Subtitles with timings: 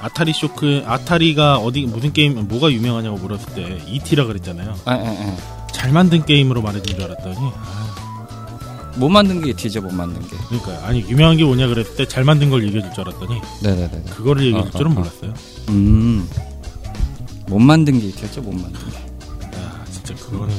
[0.00, 4.74] 아타리 쇼크 아타리가 어디 무슨 게임 뭐가 유명하냐고 물었을 때 ET라 그랬잖아요.
[4.88, 5.36] 에, 에, 에.
[5.72, 10.36] 잘 만든 게임으로 말해준 줄 알았더니 아, 못 만든 게 뒤져 못 만든 게.
[10.48, 14.02] 그러니까 아니 유명한 게 뭐냐 그랬을 때 잘 만든 걸 얘기해 줄 줄 알았더니 네네네.
[14.16, 14.94] 그거를 얘기해 줄 어, 줄은 어, 어.
[14.98, 15.34] 몰랐어요.
[15.70, 16.28] 음.
[17.48, 18.96] 못 만든 게 뒤졌죠 못 만든 게.
[19.58, 20.54] 야 진짜 그거는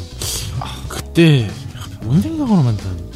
[0.59, 1.49] 아, 그때
[2.01, 3.09] 뭔 생각으로 만든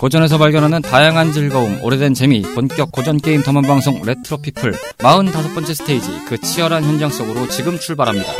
[0.00, 6.24] 고전에서 발견하는 다양한 즐거움, 오래된 재미, 본격 고전 게임 탐험 방송 레트로 피플 45번째 스테이지
[6.26, 8.32] 그 치열한 현장 속으로 지금 출발합니다.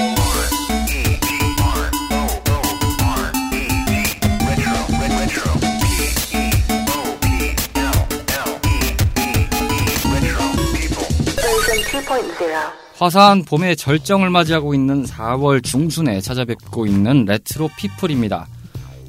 [11.38, 12.72] Version 2.0.
[12.96, 18.48] 화사한 봄의 절정을 맞이하고 있는 4월 중순에 찾아뵙고 있는 레트로 피플입니다.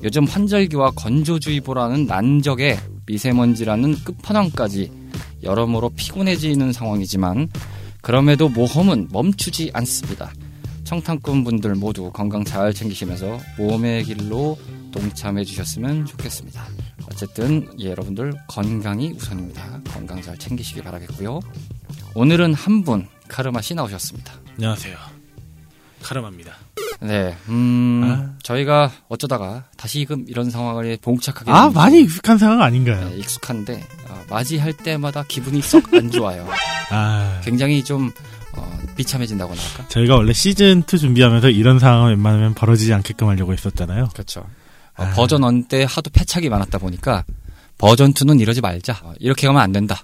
[0.03, 2.77] 요즘 환절기와 건조주의보라는 난적에
[3.07, 4.98] 미세먼지라는 끝판왕까지
[5.43, 7.49] 여러모로 피곤해지는 상황이지만
[8.01, 10.31] 그럼에도 모험은 멈추지 않습니다.
[10.83, 14.57] 청탄꾼 분들 모두 건강 잘 챙기시면서 모험의 길로
[14.91, 16.65] 동참해 주셨으면 좋겠습니다.
[17.11, 19.81] 어쨌든 예, 여러분들 건강이 우선입니다.
[19.83, 21.39] 건강 잘 챙기시기 바라겠고요.
[22.15, 24.33] 오늘은 한 분 카르마 씨 나오셨습니다.
[24.55, 24.97] 안녕하세요.
[26.01, 26.55] 카르마입니다.
[27.01, 28.37] 네, 음, 아.
[28.43, 33.09] 저희가 어쩌다가 다시금 이런 상황을 봉착하게 아 됐는지, 많이 익숙한 상황 아닌가요?
[33.09, 36.47] 네, 익숙한데 어, 맞이할 때마다 기분이 썩 안 좋아요.
[36.91, 38.11] 아 굉장히 좀
[38.53, 39.87] 어, 비참해진다고 할까?
[39.89, 44.09] 저희가 원래 시즌 2 준비하면서 이런 상황은 웬만하면 벌어지지 않게끔 하려고 했었잖아요.
[44.13, 44.41] 그렇죠.
[44.97, 45.09] 어, 아.
[45.11, 47.23] 버전 1 때 하도 패착이 많았다 보니까
[47.77, 48.99] 버전 2는 이러지 말자.
[49.03, 50.01] 어, 이렇게 가면 안 된다.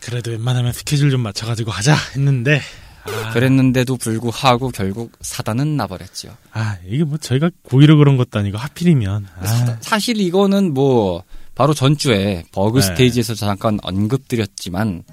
[0.00, 2.60] 그래도 웬만하면 스케줄 좀 맞춰가지고 하자 했는데
[3.04, 6.36] 아, 그랬는데도 불구하고 결국 사단은 나버렸죠.
[6.52, 11.22] 아 이게 뭐 저희가 고의로 그런 것도 아니고 하필이면 아, 사- 사실 이거는 뭐
[11.54, 12.86] 바로 전주에 버그 네.
[12.86, 15.04] 스테이지에서 잠깐 언급드렸지만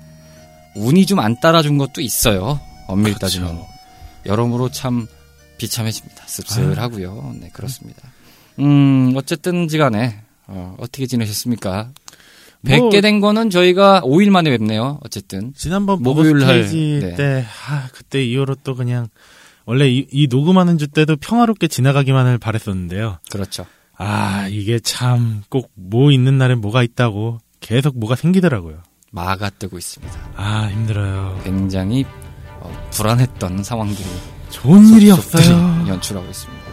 [0.76, 2.60] 운이 좀 안 따라준 것도 있어요.
[2.88, 3.20] 엄밀히 그렇죠.
[3.40, 3.64] 따지면
[4.26, 5.08] 여러모로 참
[5.58, 6.24] 비참해집니다.
[6.28, 7.36] 씁쓸하고요.
[7.40, 8.02] 네 그렇습니다.
[8.60, 11.92] 음 어쨌든지간에 어, 어떻게 지내셨습니까?
[12.68, 15.00] 뭐- 뵙게 된 거는 저희가 5일 만에 뵙네요.
[15.04, 17.16] 어쨌든 지난번 목요일 스테이지 네.
[17.16, 19.08] 때 아, 그때 이후로 또 그냥
[19.66, 23.18] 원래 이, 이 녹음하는 주 때도 평화롭게 지나가기만을 바랬었는데요.
[23.32, 23.66] 그렇죠.
[23.98, 28.80] 아 이게 참 꼭 뭐 있는 날엔 뭐가 있다고 계속 뭐가 생기더라고요.
[29.12, 30.14] 마가 뜨고 있습니다.
[30.36, 31.40] 아 힘들어요.
[31.44, 32.06] 굉장히
[32.60, 34.06] 어, 불안했던 상황들이
[34.50, 35.86] 좋은 일이 없어요.
[35.88, 36.64] 연출하고 있습니다.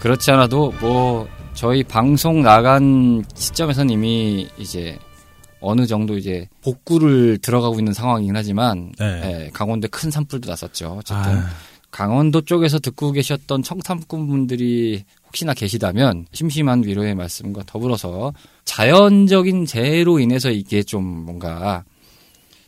[0.00, 4.98] 그렇지 않아도 뭐 저희 방송 나간 시점에선 이미 이제
[5.64, 9.44] 어느 정도 이제 복구를 들어가고 있는 상황이긴 하지만 네.
[9.46, 10.98] 예, 강원도에 큰 산불도 났었죠.
[11.00, 11.48] 어쨌든 아,
[11.90, 18.32] 강원도 쪽에서 듣고 계셨던 청탐꾼분들이 혹시나 계시다면 심심한 위로의 말씀과 더불어서
[18.64, 21.84] 자연적인 재해로 인해서 이게 좀 뭔가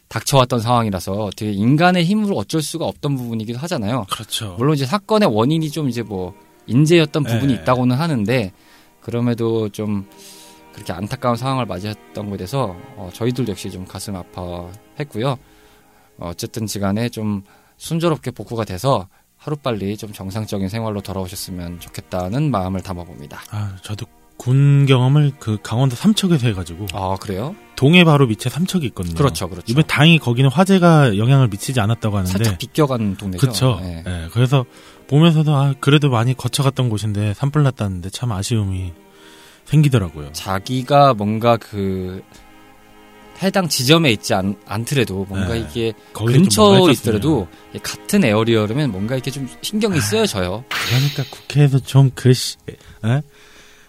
[0.09, 4.07] 닥쳐왔던 상황이라서 되게 인간의 힘으로 어쩔 수가 없던 부분이기도 하잖아요.
[4.11, 4.55] 그렇죠.
[4.59, 6.35] 물론 이제 사건의 원인이 좀 이제 뭐
[6.67, 7.61] 인재였던 부분이 네.
[7.61, 8.53] 있다고는 하는데
[9.01, 10.07] 그럼에도 좀
[10.77, 15.31] 그렇게 안타까운 상황을 맞이했던 것에 대해서 어, 저희들도 역시 좀 가슴 아파했고요.
[16.19, 17.43] 어, 어쨌든 시간에 좀
[17.79, 23.41] 순조롭게 복구가 돼서 하루빨리 좀 정상적인 생활로 돌아오셨으면 좋겠다는 마음을 담아봅니다.
[23.51, 24.05] 아 저도
[24.37, 27.57] 군 경험을 그 강원도 삼척에서 해가지고 아 그래요?
[27.75, 29.15] 동해 바로 밑에 삼척이 있거든요.
[29.15, 29.65] 그렇죠, 그렇죠.
[29.69, 33.41] 이번 다행히 거기는 화재가 영향을 미치지 않았다고 하는데 살짝 비껴간 동네죠.
[33.41, 33.79] 그렇죠.
[33.83, 34.05] 예.
[34.07, 34.67] 예, 그래서
[35.09, 38.93] 보면서도 아 그래도 많이 거쳐갔던 곳인데 산불 났다는데 참 아쉬움이
[39.67, 40.33] 생기더라고요.
[40.33, 42.23] 자기가 뭔가 그
[43.43, 45.61] 해당 지점에 있지 않, 않더라도 뭔가 네.
[45.61, 46.91] 이게 근처에.
[46.93, 47.47] 있더라도
[47.83, 50.65] 같은 에어리어라면 뭔가 이렇게 좀 신경이 쓰여져요.
[50.89, 52.57] 그러니까 국회에서 좀 그시
[53.05, 53.21] 에?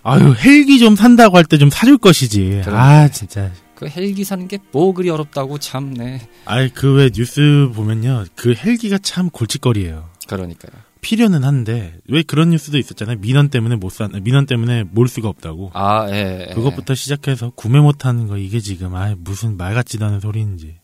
[0.03, 2.61] 아유 헬기 좀 산다고 할 때 좀 사줄 것이지.
[2.65, 2.77] 그러네.
[2.77, 3.51] 아 진짜.
[3.75, 6.19] 그 헬기 사는 게 뭐 그리 어렵다고 참, 네.
[6.45, 10.09] 아이 그 왜 뉴스 보면요 그 헬기가 참 골칫거리예요.
[10.27, 10.71] 그러니까요.
[11.01, 13.17] 필요는 한데 왜 그런 뉴스도 있었잖아요.
[13.19, 15.71] 민원 때문에 못 산, 민원 때문에 몰 수가 없다고.
[15.73, 16.47] 아, 예.
[16.49, 16.53] 예.
[16.53, 20.75] 그것부터 시작해서 구매 못하는 거 이게 지금 아 무슨 말 같지도 않은 소리인지.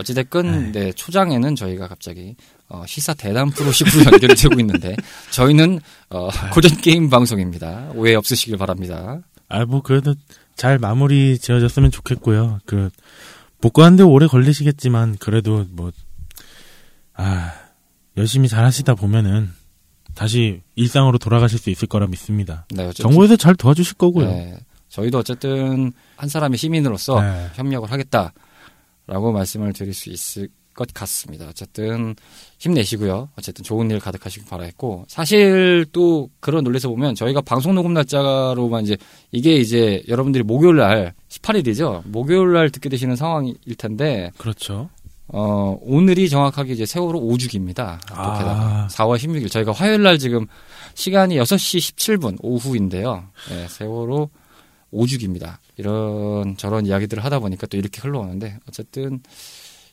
[0.00, 2.36] 어찌됐건, 네, 초장에는 저희가 갑자기,
[2.68, 4.94] 어, 시사 대담 프로식으로 연결이 되고 있는데,
[5.32, 5.80] 저희는,
[6.10, 7.90] 어, 고전 게임 방송입니다.
[7.96, 9.20] 오해 없으시길 바랍니다.
[9.48, 10.14] 아 뭐 그래도
[10.54, 12.60] 잘 마무리 지어졌으면 좋겠고요.
[12.64, 12.90] 그
[13.60, 15.90] 복구하는데 오래 걸리시겠지만 그래도 뭐
[17.14, 17.52] 아
[18.18, 19.48] 열심히 잘 하시다 보면은
[20.14, 22.66] 다시 일상으로 돌아가실 수 있을 거라 믿습니다.
[22.70, 23.04] 네, 어쨌든.
[23.04, 24.26] 정부에서 잘 도와주실 거고요.
[24.26, 27.48] 네, 저희도 어쨌든, 한 사람의 시민으로서, 네.
[27.54, 30.48] 협력을 하겠다라고 말씀을 드릴 수 있을
[30.78, 31.48] 것 같습니다.
[31.48, 32.14] 어쨌든
[32.58, 33.30] 힘내시고요.
[33.36, 38.96] 어쨌든 좋은 일 가득하시길 바라겠고 사실 또 그런 논리에서 보면 저희가 방송 녹음 날짜로만 이제
[39.32, 42.06] 이게 이제 여러분들이 목요일 날 18일이죠.
[42.06, 44.88] 목요일 날 듣게 되시는 상황일 텐데 그렇죠.
[45.28, 48.00] 어, 오늘이 정확하게 이제 세월호 5주기입니다.
[48.10, 48.38] 아.
[48.38, 50.46] 게다가 4월 16일 저희가 화요일 날 지금
[50.94, 53.24] 시간이 6시 17분 오후인데요.
[53.50, 54.30] 네, 세월호
[54.92, 55.58] 5주기입니다.
[55.76, 59.20] 이런 저런 이야기들을 하다 보니까 또 이렇게 흘러오는데 어쨌든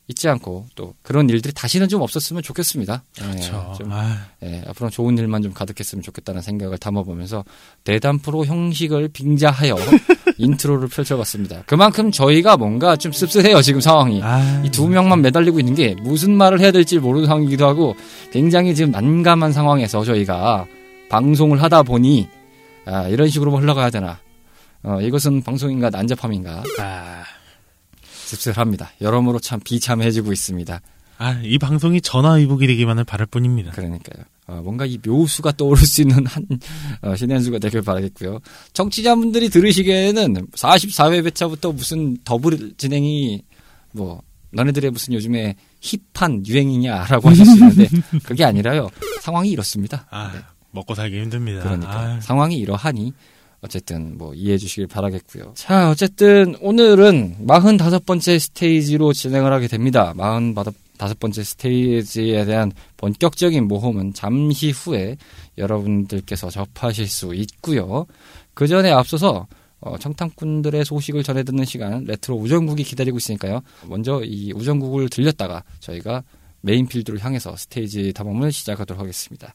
[0.08, 3.04] 잊지 않고 또 그런 일들이 다시는 좀 없었으면 좋겠습니다.
[3.18, 3.70] 그렇죠.
[3.74, 7.44] 예, 좀 아, 예, 앞으로 좋은 일만 좀 가득했으면 좋겠다는 생각을 담아보면서
[7.84, 9.76] 대담 프로 형식을 빙자하여
[10.38, 11.64] 인트로를 펼쳐봤습니다.
[11.66, 14.22] 그만큼 저희가 뭔가 좀 씁쓸해요 지금 상황이.
[14.22, 17.96] 아, 이 두 명만 매달리고 있는 게 무슨 말을 해야 될지 모르는 상황이기도 하고
[18.32, 20.68] 굉장히 지금 난감한 상황에서 저희가
[21.10, 22.30] 방송을 하다 보니
[22.86, 24.20] 아, 이런 식으로 흘러가야 되나.
[24.84, 27.24] 어, 이것은 방송인가 난잡함인가 아,
[28.36, 28.92] 씁쓸합니다.
[29.02, 30.82] 여러모로 참 비참해지고 있습니다.
[31.18, 33.72] 아, 이 방송이 전화위복이 되기만을 바랄 뿐입니다.
[33.72, 34.26] 그러니까요.
[34.48, 36.46] 어, 뭔가 이 묘수가 떠오를 수 있는 한
[37.02, 38.40] 어, 신의 한 수가 되길 바라겠고요.
[38.74, 43.42] 청취자분들이 들으시기에는 44회 회차부터 무슨 더블 진행이
[43.94, 44.22] 뭐
[44.54, 47.88] 너네들의 무슨 요즘에 힙한 유행이냐라고 있는데
[48.24, 48.90] 그게 아니라요.
[49.22, 50.06] 상황이 이렇습니다.
[50.12, 50.40] 아, 네.
[50.72, 51.64] 먹고 살기 힘듭니다.
[51.64, 53.14] 그러니까 아, 상황이 이러하니
[53.66, 55.54] 어쨌든 뭐 이해해 주시길 바라겠고요.
[55.56, 60.14] 자, 어쨌든 오늘은 45번째 스테이지로 진행을 하게 됩니다.
[60.16, 65.18] 45번째 스테이지에 대한 본격적인 모험은 잠시 후에
[65.58, 68.06] 여러분들께서 접하실 수 있고요.
[68.54, 69.48] 그 전에 앞서서
[69.82, 73.62] 어, 청탐꾼들의 소식을 전해 듣는 시간 레트로 우정국이 기다리고 있으니까요.
[73.88, 76.24] 먼저 이 우정국을 들렸다가 저희가
[76.62, 79.54] main field로 향해서 스테이지 탐험을 시작하도록 하겠습니다.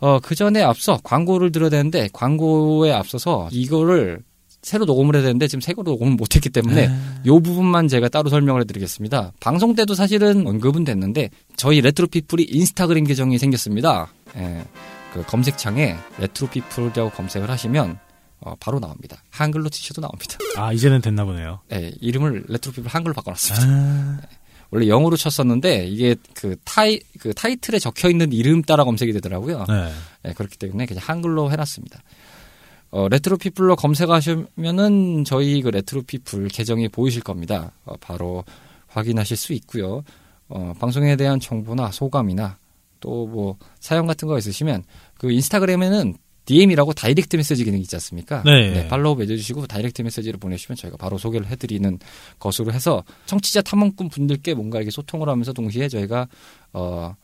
[0.00, 4.20] 어, 그 전에 앞서 광고를 들어야 되는데, 광고에 앞서서 이거를
[4.62, 8.60] 새로 녹음을 해야 되는데, 지금 새로 녹음을 못했기 때문에, 아, 요 부분만 제가 따로 설명을
[8.62, 9.32] 해드리겠습니다.
[9.40, 14.08] 방송 때도 사실은 언급은 됐는데, 저희 레트로피플이 인스타그램 계정이 생겼습니다.
[14.36, 14.64] 예,
[15.12, 17.98] 그 검색창에 레트로피플이라고 검색을 하시면,
[18.40, 19.16] 어, 바로 나옵니다.
[19.30, 20.38] 한글로 치셔도 나옵니다.
[20.56, 21.60] 아, 이제는 됐나 보네요.
[21.72, 23.66] 예, 이름을 레트로피플 한글로 바꿔놨습니다.
[23.66, 24.20] 아,
[24.70, 29.64] 원래 영어로 쳤었는데, 이게 그 타이, 그 타이틀에 적혀 있는 이름 따라 검색이 되더라고요.
[29.68, 29.92] 네.
[30.22, 32.02] 네, 그렇기 때문에 그냥 한글로 해놨습니다.
[32.90, 37.72] 어, 레트로 피플로 검색하시면은 저희 그 레트로 피플 계정이 보이실 겁니다.
[37.84, 38.44] 어, 바로
[38.88, 40.02] 확인하실 수 있고요.
[40.48, 42.56] 어, 방송에 대한 정보나 소감이나
[43.00, 44.84] 또 뭐 사연 같은 거 있으시면
[45.18, 46.14] 그 인스타그램에는
[46.48, 48.42] DM이라고 direct message 기능이 있지 않습니까?
[48.72, 48.88] 네.
[48.88, 51.98] follow 맺어주시고 direct message를 보내주시면 저희가 바로 소개를 해드리는
[52.38, 56.26] 것으로 해서 청취자 탐험꾼 분들께 뭔가 이렇게 소통을 하면서 동시에 저희가
[56.72, 57.14] 어,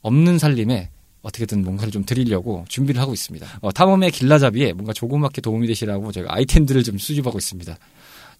[0.00, 0.90] 없는 살림에
[1.22, 3.46] 어떻게든 뭔가를 좀 드리려고 준비를 하고 있습니다.
[3.60, 7.78] 어, 탐험의 길라잡이에 뭔가 조그맣게 도움이 되시라고 저희가 아이템들을 좀 수집하고 있습니다.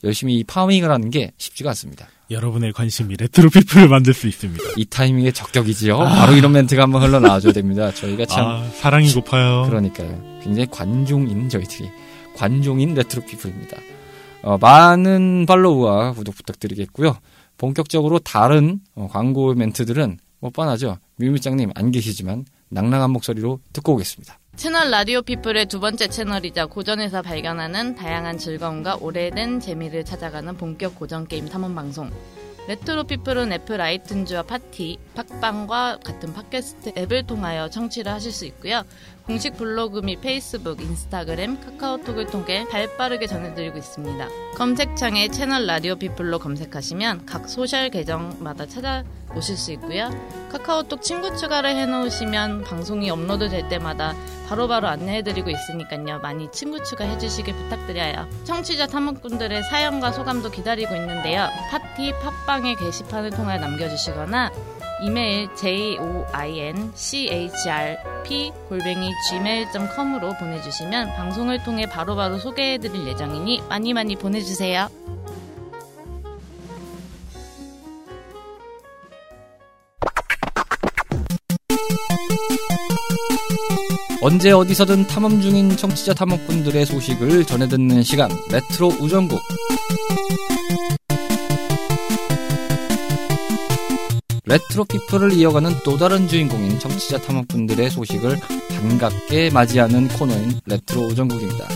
[0.05, 2.09] 열심히 이 farming을 하는 게 쉽지가 않습니다.
[2.31, 4.63] 여러분의 관심이 레트로 피플을 만들 수 있습니다.
[4.77, 5.99] 이 타이밍에 적격이지요.
[5.99, 7.93] 바로 이런 멘트가 한번 흘러나와줘야 됩니다.
[7.93, 9.65] 저희가 참 아, 사랑이 고파요.
[9.67, 10.41] 그러니까요.
[10.43, 11.91] 굉장히 관종인 저희들이
[12.35, 13.77] 관종인 레트로 피플입니다.
[14.43, 17.17] 어, 많은 follow와 구독 부탁드리겠고요.
[17.59, 20.99] 본격적으로 다른 어, 광고 멘트들은 뭐 뻔하죠.
[21.17, 24.39] 뮤뮤장님 안 계시지만 낭낭한 목소리로 듣고 오겠습니다.
[24.55, 31.27] 채널 라디오 피플의 두 번째 채널이자 고전에서 발견하는 다양한 즐거움과 오래된 재미를 찾아가는 본격 고전
[31.27, 32.11] 게임 탐험 방송.
[32.69, 38.85] 레트로 피플은 애플 아이튠즈와 팟티, 팟빵과 같은 팟캐스트 앱을 통하여 청취를 하실 수 있고요.
[39.27, 44.29] 공식 블로그 및 페이스북, 인스타그램, 카카오톡을 통해 발빠르게 전해드리고 있습니다.
[44.57, 50.11] 검색창에 채널 라디오 피플로 검색하시면 각 social 계정마다 찾아오실 수 있고요.
[50.51, 54.15] 카카오톡 친구 추가를 해놓으시면 방송이 업로드 될 때마다
[54.49, 56.19] 바로바로 안내해드리고 있으니까요.
[56.21, 58.29] 많이 친구 추가해주시길 부탁드려요.
[58.45, 61.49] 청취자 탐험꾼들의 사연과 소감도 기다리고 있는데요.
[61.71, 64.51] 팟티 팟빵의 게시판을 통해 남겨주시거나
[65.03, 66.93] 이메일 joinchrp
[68.69, 74.89] 골뱅이 gmail.com으로 보내주시면 방송을 통해 바로 바로 소개해드릴 예정이니 많이 많이 보내주세요.
[84.25, 89.41] 언제 어디서든 탐험 중인 청취자 탐험꾼들의 소식을 전해 듣는 시간 레트로 우정국
[94.53, 98.37] 레트로 피플을 이어가는 또 다른 주인공인 청취자 탐험꾼들의 소식을
[98.69, 101.69] 반갑게 맞이하는 코너인 레트로 우정국입니다.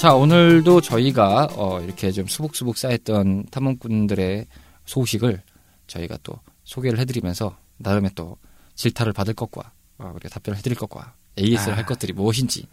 [0.00, 4.46] 자 오늘도 저희가 어, 이렇게 좀 수북수북 쌓였던 탐험꾼들의
[4.86, 5.42] 소식을
[5.86, 6.32] 저희가 또
[6.64, 8.38] 소개를 해드리면서 나름의 또
[8.74, 11.76] 질타를 받을 것과 어, 우리가 답변을 해드릴 것과 AS를 아.
[11.76, 12.68] 할 것들이 무엇인지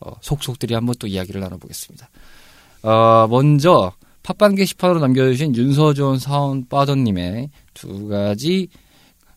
[0.00, 2.10] 어, 속속들이 한번 또 이야기를 나눠보겠습니다.
[2.82, 3.94] 어, 먼저
[4.28, 8.68] 팟빵 게시판으로 남겨주신 윤서준 사운빠더님의 두 가지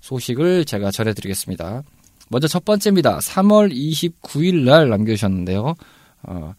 [0.01, 1.83] 소식을 제가 전해드리겠습니다.
[2.27, 3.19] 먼저 첫 번째입니다.
[3.19, 5.75] 3월 29일 날 남겨주셨는데요.
[6.23, 6.53] 어,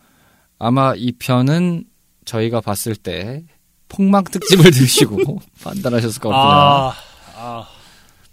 [0.59, 1.85] 아마 이 편은
[2.25, 3.45] 저희가 봤을 때
[3.89, 6.95] 폭망 특집을 들으시고 판단하셨을 것 같구나.
[7.37, 7.69] 아,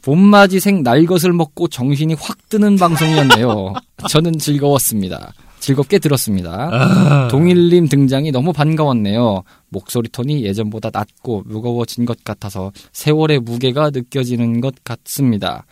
[0.02, 3.74] 봄맞이 생 날것을 먹고 정신이 확 드는 방송이었네요.
[4.10, 5.34] 저는 즐거웠습니다.
[5.60, 6.70] 즐겁게 들었습니다.
[6.72, 7.28] 아.
[7.30, 9.44] 동일님 등장이 너무 반가웠네요.
[9.70, 15.66] 목소리 톤이 예전보다 낮고 무거워진 것 같아서 세월의 무게가 느껴지는 것 같습니다.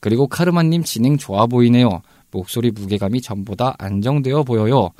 [0.00, 2.02] 그리고 카르마님 진행 좋아 보이네요.
[2.30, 4.90] 목소리 무게감이 전보다 안정되어 보여요.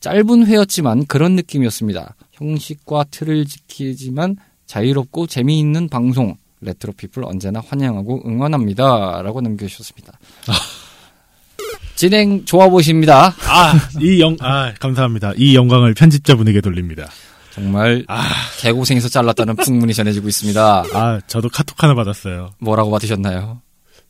[0.00, 2.14] 짧은 회였지만 그런 느낌이었습니다.
[2.32, 4.36] 형식과 틀을 지키지만
[4.66, 6.36] 자유롭고 재미있는 방송.
[6.60, 9.22] 레트로 피플 언제나 환영하고 응원합니다.
[9.22, 10.18] 라고 남겨주셨습니다.
[12.06, 13.32] 진행 좋아 보십니다.
[13.46, 15.34] 아, 이 영, 아, 감사합니다.
[15.36, 17.06] 이 영광을 편집자분에게 돌립니다.
[17.54, 18.04] 정말
[18.58, 20.84] 개고생해서 잘랐다는 풍문이 전해지고 있습니다.
[20.94, 22.50] 아, 저도 카톡 하나 받았어요.
[22.58, 23.60] 뭐라고 받으셨나요?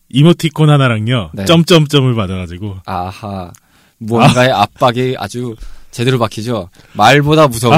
[0.08, 1.44] 이모티콘 하나랑요, 네.
[1.44, 2.76] 점점점을 받아가지고.
[2.86, 3.52] 아하
[3.98, 5.54] 무언가의 압박이 아주
[5.90, 6.70] 제대로 박히죠.
[6.94, 7.76] 말보다 무서운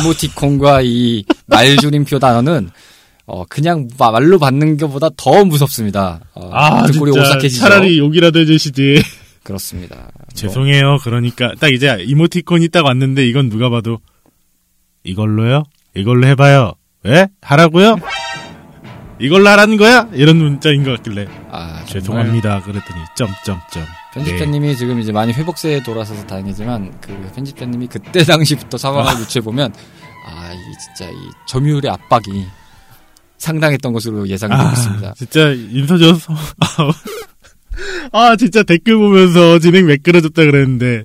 [0.00, 2.70] 이모티콘과 이 말줄임표 단어는
[3.26, 6.20] 어 그냥 마- 말로 받는 것보다 더 무섭습니다.
[6.34, 7.60] 어, 아, 진짜 오싹해지죠.
[7.62, 9.02] 차라리 욕이라도 해주시지.
[9.42, 9.96] 그렇습니다.
[9.96, 10.98] 뭐, 죄송해요.
[11.02, 13.98] 그러니까, 딱 이제 이모티콘이 딱 왔는데, 이건 누가 봐도,
[15.04, 15.62] 이걸로요?
[15.94, 16.72] 이걸로 해봐요.
[17.04, 17.28] 왜?
[17.42, 17.96] 하라고요?
[19.18, 20.08] 이걸로 하라는 거야?
[20.12, 21.26] 이런 문자인 것 같길래.
[21.50, 22.62] 아, 죄송합니다.
[22.62, 23.84] 그랬더니, 점점점.
[24.14, 29.72] 편집자님이 지금 이제 많이 회복세에 돌아서서 다행이지만 그 편집자님이 그때 당시부터 상황을 유추해 보면
[30.26, 31.16] 아, 이 진짜 이
[31.46, 32.44] 점유율의 압박이
[33.38, 35.08] 상당했던 것으로 예상이 되고 있습니다.
[35.10, 36.34] 아, 진짜 임서조 서-
[38.12, 41.04] 아 진짜 댓글 보면서 진행 매끄러졌다 그랬는데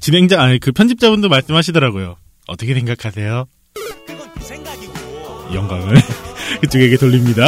[0.00, 2.16] 진행자 아니 그 편집자분도 말씀하시더라고요.
[2.46, 3.46] 어떻게 생각하세요?
[5.52, 5.96] 영광을
[6.62, 7.46] 그쪽에게 돌립니다.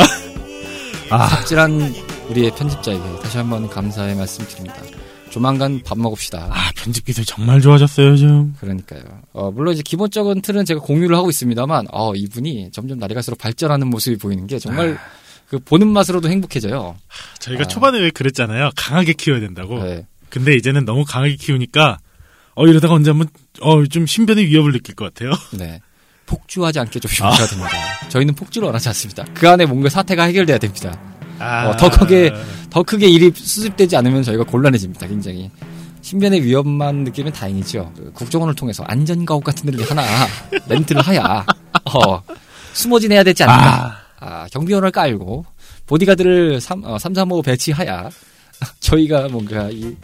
[1.11, 1.95] 아 삽질한
[2.31, 4.77] 우리의 편집자에게 다시 한번 감사의 말씀드립니다.
[5.31, 6.49] 조만간 밥 먹읍시다.
[6.51, 8.55] 아, 편집 기술 정말 좋아졌어요 요즘.
[8.59, 9.03] 그러니까요.
[9.35, 13.89] 어, 물론 이제 기본적인 틀은 제가 공유를 하고 있습니다만, 어, 이분이 점점 날이 갈수록 발전하는
[13.89, 14.99] 모습이 보이는 게 정말
[15.49, 16.97] 그 보는 맛으로도 행복해져요.
[17.39, 17.67] 저희가 아.
[17.69, 18.71] 초반에 왜 그랬잖아요.
[18.77, 19.83] 강하게 키워야 된다고.
[19.83, 20.07] 네.
[20.29, 21.99] 근데 이제는 너무 강하게 키우니까
[22.55, 23.29] 어 이러다가 언제 한번
[23.61, 25.33] 어좀 신변의 위협을 느낄 것 같아요.
[25.57, 25.81] 네.
[26.27, 27.71] 폭주하지 않게 조심하셔야 됩니다.
[28.09, 29.25] 저희는 폭주를 원하지 않습니다.
[29.35, 30.99] 그 안에 뭔가 사태가 해결돼야 됩니다.
[31.39, 32.33] 아, 어, 더 크게
[32.71, 35.07] 더 크게 일이 수습되지 않으면 저희가 곤란해집니다.
[35.07, 35.51] 굉장히
[36.03, 37.93] 신변의 위험만 느끼면 다행이죠.
[37.97, 40.03] 그 국정원을 통해서 안전가옥 같은 데를 하나
[40.69, 41.45] 렌트를 하야
[41.85, 42.23] 어,
[42.73, 44.06] 숨어 지내야 되지 않을까.
[44.21, 45.45] 아, 경비원을 깔고
[45.87, 48.11] 보디가드를 3, 어, 3, 3, 5 배치하야
[48.81, 49.97] 저희가 뭔가 이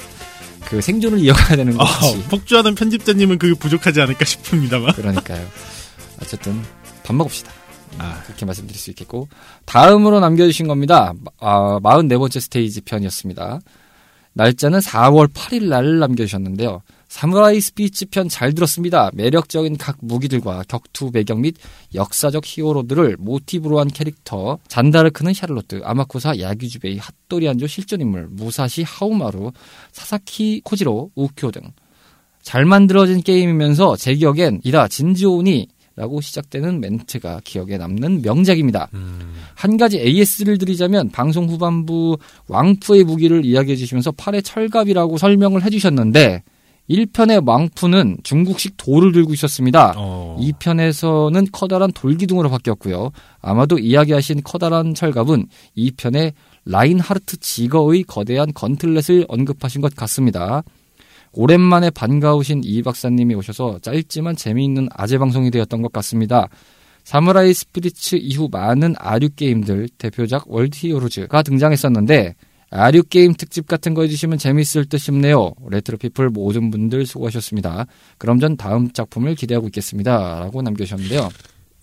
[0.73, 4.95] 그 생존을 이어가야 되는 어, 것이 폭주하던 편집자님은 그게 부족하지 않을까 싶습니다만.
[4.95, 5.47] 그러니까요.
[6.23, 6.63] 어쨌든
[7.05, 7.53] 밥 먹읍시다.
[7.99, 8.23] 아.
[8.25, 9.29] 그렇게 말씀드릴 수 있겠고
[9.67, 11.13] 다음으로 남겨주신 겁니다.
[11.41, 13.61] 아, 44번째 스테이지 편이었습니다.
[14.33, 16.81] 날짜는 4월 8일 날 남겨주셨는데요.
[17.13, 19.11] 사무라이 스피리츠 편 잘 들었습니다.
[19.13, 21.57] 매력적인 각 무기들과 격투 배경 및
[21.95, 29.53] 역사적 히어로들을 모티브로 한 캐릭터 잔다르크는 샤를로트, 아마쿠사 야규주베이, 핫토리 한조 실존 인물, 무사시 하오마루,
[29.93, 31.61] 사사키 코지로, 우쿄 등
[32.41, 38.89] 잘 만들어진 게임이면서 제 기억엔 いざ尋常に 라고 시작되는 멘트가 기억에 남는 명작입니다.
[39.55, 42.17] 한 가지 AS를 드리자면 방송 후반부
[42.49, 46.43] 왕푸의 무기를 이야기해 주시면서 팔의 철갑이라고 설명을 해 주셨는데
[46.93, 49.95] 1편의 왕푸는 중국식 돌을 들고 있었습니다.
[49.97, 50.37] 어.
[50.39, 53.11] 2편에서는 커다란 돌기둥으로 바뀌었고요.
[53.41, 55.47] 아마도 이야기하신 커다란 철갑은
[55.77, 56.33] 2편의
[56.65, 60.63] 라인하르트 지거의 거대한 건틀렛을 언급하신 것 같습니다.
[61.33, 66.49] 오랜만에 반가우신 이 박사님이 오셔서 짧지만 재미있는 아재 방송이 되었던 것 같습니다.
[67.05, 72.35] 사무라이 스피리츠 이후 많은 아류 게임들 대표작 월드 히어로즈가 등장했었는데
[72.73, 75.53] 아류 게임 특집 같은 거 해주시면 재밌을 듯 싶네요.
[75.69, 77.87] 레트로 피플 모든 분들 수고하셨습니다.
[78.17, 80.41] 그럼 전 다음 작품을 기대하고 있겠습니다.
[80.41, 81.29] 라고 남겨주셨는데요.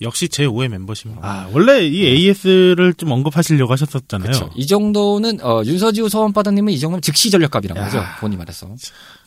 [0.02, 1.22] 역시 제 5의 멤버십니다.
[1.22, 4.32] 아, 원래 이 AS를 좀 언급하시려고 하셨었잖아요.
[4.32, 4.50] 그렇죠.
[4.56, 7.84] 이 정도는 어, 윤서지우 서원바다님은 이 정도면 즉시 전력감이란 야.
[7.84, 8.02] 거죠.
[8.22, 8.74] 본이 말해서.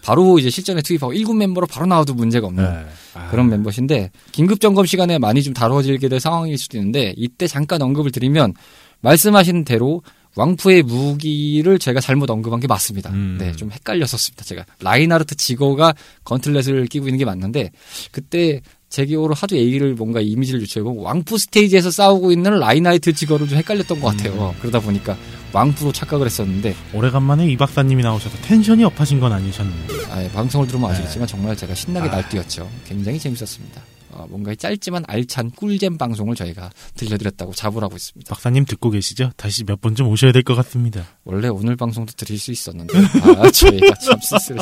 [0.03, 2.87] 바로 이제 실전에 투입하고 1군 멤버로 바로 나와도 문제가 없는 네.
[3.15, 7.83] 아, 그런 멤버신데 긴급 점검 시간에 많이 좀 다뤄지게 될 상황일 수도 있는데 이때 잠깐
[7.83, 8.55] 언급을 드리면
[9.03, 10.03] 말씀하신 대로
[10.35, 13.11] 왕푸의 무기를 제가 잘못 언급한 게 맞습니다.
[13.11, 13.37] 음.
[13.39, 14.45] 네, 좀 헷갈렸었습니다.
[14.45, 15.95] 제가 라인하르트 지거가
[16.25, 17.71] gauntlet을 끼고 있는 게 맞는데
[18.11, 23.57] 그때 제 기억으로 하도 얘기를 뭔가 이미지를 유추해보면 왕푸 스테이지에서 싸우고 있는 라인하르트 지거를 좀
[23.59, 24.55] 헷갈렸던 것 같아요.
[24.61, 25.17] 그러다 보니까
[25.53, 29.95] 왕푸로 착각을 했었는데 오래간만에 이 박사님이 나오셔서 텐션이 업하신 건 아니셨는데.
[30.11, 30.95] 아, 예, 방송을 들으면 네.
[30.95, 32.13] 아시겠지만 정말 제가 신나게 아.
[32.13, 32.71] 날뛰었죠.
[32.87, 33.83] 굉장히 재밌었습니다.
[34.13, 38.33] 어, 뭔가 짧지만 알찬 꿀잼 방송을 저희가 들려드렸다고 자부하고 있습니다.
[38.35, 39.31] 박사님 듣고 계시죠?
[39.37, 41.05] 다시 몇 번 좀 오셔야 될 것 같습니다.
[41.25, 44.61] 원래 오늘 방송도 드릴 수 있었는데 아, 저희가 참 쓸쓸했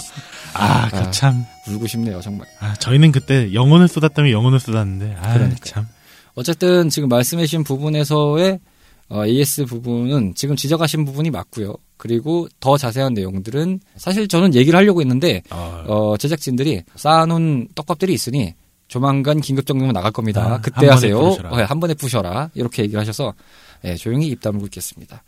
[0.54, 0.88] 아, 아.
[1.04, 1.44] 그 참.
[1.68, 2.46] 울고 싶네요 정말.
[2.60, 5.16] 아, 저희는 그때 영혼을 쏟았다면 영혼을 쏟았는데.
[5.20, 5.56] 아, 그러니까요.
[5.64, 5.86] 참.
[6.34, 8.60] 어쨌든 지금 말씀해 주신 부분에서의
[9.08, 11.74] 어, AS 부분은 지금 지적하신 부분이 맞고요.
[11.96, 18.54] 그리고 더 자세한 내용들은 사실 저는 얘기를 하려고 했는데 아, 어, 제작진들이 쌓아놓은 떡밥들이 있으니
[18.90, 20.44] 조만간 긴급 정리문 나갈 겁니다.
[20.44, 21.36] 아, 한 그때 번에 하세요.
[21.56, 22.50] 네, 한 번에 부셔라.
[22.54, 23.32] 이렇게 얘기를 하셔서
[23.84, 25.22] 예, 조용히 입 다물고 있겠습니다.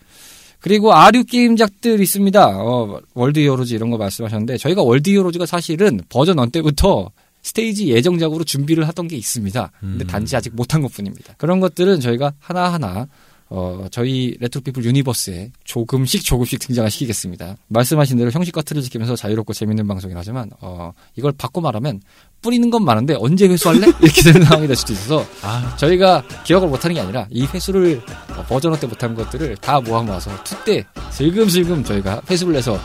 [0.58, 2.44] 그리고 아류 게임작들 있습니다.
[2.58, 8.42] 어, 월드 히어로즈 이런 거 말씀하셨는데 저희가 월드 히어로즈가 사실은 버전 1 때부터 스테이지 예정작으로
[8.42, 9.70] 준비를 하던 게 있습니다.
[9.78, 10.06] 근데 음.
[10.08, 11.34] 단지 아직 못한 것 뿐입니다.
[11.38, 13.06] 그런 것들은 저희가 하나하나
[13.54, 17.56] 어, 저희 레트로피플 universe에 조금씩 조금씩 등장을 시키겠습니다.
[17.68, 22.00] 말씀하신 대로 형식과 틀을 지키면서 자유롭고 재밌는 방송이긴 하지만, 어, 이걸 바꿔 말하면,
[22.40, 23.88] 뿌리는 건 많은데 언제 회수할래?
[24.00, 28.42] 이렇게 되는 상황이 될 수도 있어서, 아, 저희가 기억을 못하는 게 아니라, 이 회수를, 어,
[28.48, 32.80] 버전 1때 못한 것들을 다 모아 모아서, 2때 슬금슬금 저희가 회수를 해서,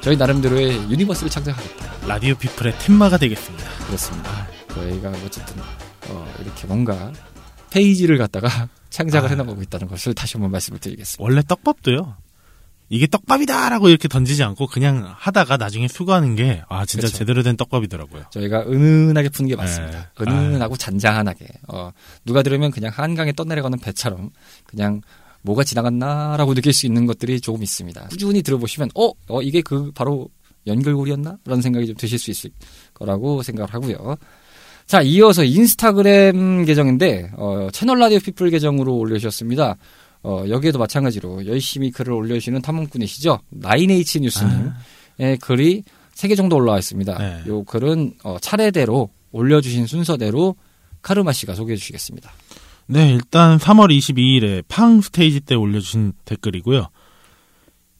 [0.00, 2.06] 저희 나름대로의 universe를 창작하겠다.
[2.06, 3.64] 레트로 피플의 테마가 되겠습니다.
[3.86, 4.46] 그렇습니다.
[4.74, 5.56] 저희가 어쨌든,
[6.10, 7.12] 어, 이렇게 뭔가,
[7.70, 9.30] 페이지를 갖다가 창작을 아.
[9.32, 11.22] 해나가고 있다는 것을 다시 한번 말씀을 드리겠습니다.
[11.22, 12.16] 원래 떡밥도요.
[12.90, 17.18] 이게 떡밥이다라고 이렇게 던지지 않고 그냥 하다가 나중에 수거하는 게 아 진짜 그쵸.
[17.18, 18.26] 제대로 된 떡밥이더라고요.
[18.30, 20.12] 저희가 은은하게 푸는 게 맞습니다.
[20.20, 20.24] 네.
[20.24, 21.46] 은은하고 잔잔하게.
[21.68, 21.90] 어,
[22.24, 24.30] 누가 들으면 그냥 한강에 떠내려가는 배처럼
[24.64, 25.00] 그냥
[25.42, 28.08] 뭐가 지나갔나라고 느낄 수 있는 것들이 조금 있습니다.
[28.08, 30.28] 꾸준히 들어보시면 어, 어 이게 그 바로
[30.66, 31.38] 연결고리였나?
[31.44, 32.50] 라는 생각이 좀 드실 수 있을
[32.94, 34.16] 거라고 생각을 하고요.
[34.86, 39.76] 자, 이어서 인스타그램 계정인데 어, 채널 라디오 피플 계정으로 올려주셨습니다.
[40.22, 43.40] 어, 여기에도 마찬가지로 열심히 글을 올려주시는 탐험꾼이시죠.
[43.62, 44.72] 9H 뉴스님.
[45.18, 47.18] 의 글이 세개 정도 올라와 있습니다.
[47.18, 47.42] 네.
[47.46, 50.56] 요 글은 어, 차례대로 올려주신 순서대로
[51.02, 52.32] 카르마 씨가 소개해 주시겠습니다.
[52.86, 56.88] 네, 일단 3월 22일에 팡 스테이지 때 올려주신 댓글이고요.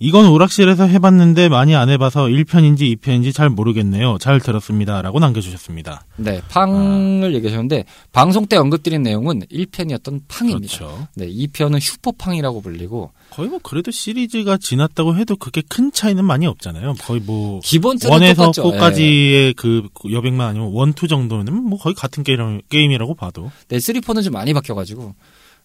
[0.05, 4.19] 이건 오락실에서 해봤는데 많이 안 해봐서 1편인지 2편인지 잘 모르겠네요.
[4.21, 5.01] 잘 들었습니다.
[5.01, 6.05] 라고 남겨주셨습니다.
[6.17, 10.77] 네, 팡을 얘기하셨는데 방송 때 언급드린 내용은 1편이었던 팡입니다.
[10.77, 11.09] 그렇죠.
[11.17, 16.97] 네, 2편은 슈퍼팡이라고 불리고 거의 뭐 그래도 시리즈가 지났다고 해도 그렇게 큰 차이는 많이 없잖아요.
[17.01, 18.75] 거의 뭐 기본 원에서 똑같죠.
[18.75, 18.79] 예.
[18.79, 23.51] 4까지의 그 여백만 아니면 one, two 정도는 뭐 거의 같은 게임, 게임이라고 봐도.
[23.69, 25.15] 네, 3, 4는 좀 많이 바뀌어가지고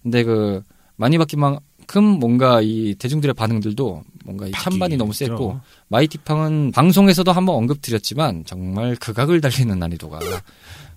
[0.02, 0.62] 근데 그
[0.96, 1.60] 많이 바뀐 만
[1.90, 5.12] 큼 뭔가 이 대중들의 반응들도 뭔가 이 찬반이 너무.
[5.12, 10.20] 셌고 마이티팡은 방송에서도 한번 언급드렸지만 정말 극악을 달리는 난이도가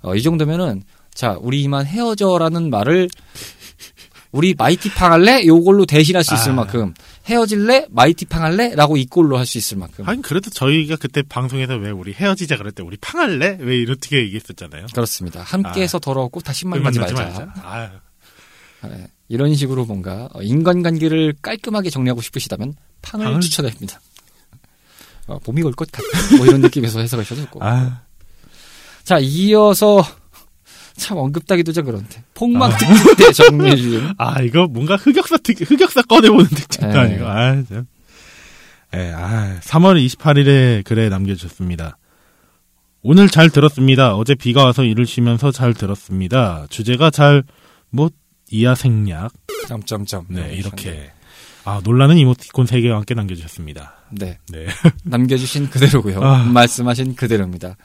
[0.02, 0.82] 어, 이 정도면은
[1.14, 3.08] 자 우리 이만 헤어져라는 말을
[4.32, 5.46] 우리 마이티팡 할래?
[5.46, 6.54] 요걸로 대신할 수 있을 아.
[6.56, 6.92] 만큼
[7.26, 7.86] 헤어질래?
[7.90, 8.74] 마이티팡 할래?
[8.74, 12.70] 라고 이꼴로 할 수 있을 만큼 하긴 그래도 저희가 그때 방송에서 왜 우리 헤어지자 그럴
[12.72, 13.56] 때 우리 팡 할래?
[13.60, 14.88] 왜 이렇게 얘기했었잖아요.
[14.92, 15.40] 그렇습니다.
[15.40, 17.54] 함께해서 더러웠고 다시만 만 만지 말자.
[17.62, 17.88] 아유,
[18.90, 23.40] 네, 이런 식으로 뭔가 어, 인간관계를 깔끔하게 정리하고 싶으시다면 팡을, 팡을?
[23.40, 23.98] 추천합니다.
[25.26, 26.04] 어, 봄이 올 것 같은
[26.36, 27.64] 뭐 이런 느낌에서 해석하셔도 좋고.
[27.64, 28.02] 아,
[29.04, 30.04] 자 이어서
[30.96, 36.44] 참 언급하기도 좀 그런데 폭망 특집 때 정리해준 아, 이거 뭔가 흑역사 특, 흑역사 꺼내보는
[36.50, 36.98] 특집도 네.
[36.98, 37.86] 아니고, 아, 참.
[38.94, 41.96] 예, 아, 3월 28일에 글에 남겨주셨습니다.
[43.00, 44.14] 오늘 잘 들었습니다.
[44.14, 46.66] 어제 비가 와서 일을 쉬면서 잘 들었습니다.
[46.68, 47.42] 주제가 잘,
[47.88, 48.10] 뭐,
[48.52, 49.32] 이하생략.
[49.68, 51.10] 점점점 네, 이렇게.
[51.64, 53.94] 아, 놀라는 이모티콘 3개와 함께 남겨주셨습니다.
[54.10, 54.66] 네 네.
[55.04, 56.20] 남겨주신 그대로고요.
[56.20, 56.44] 아.
[56.44, 57.76] 말씀하신 그대로입니다.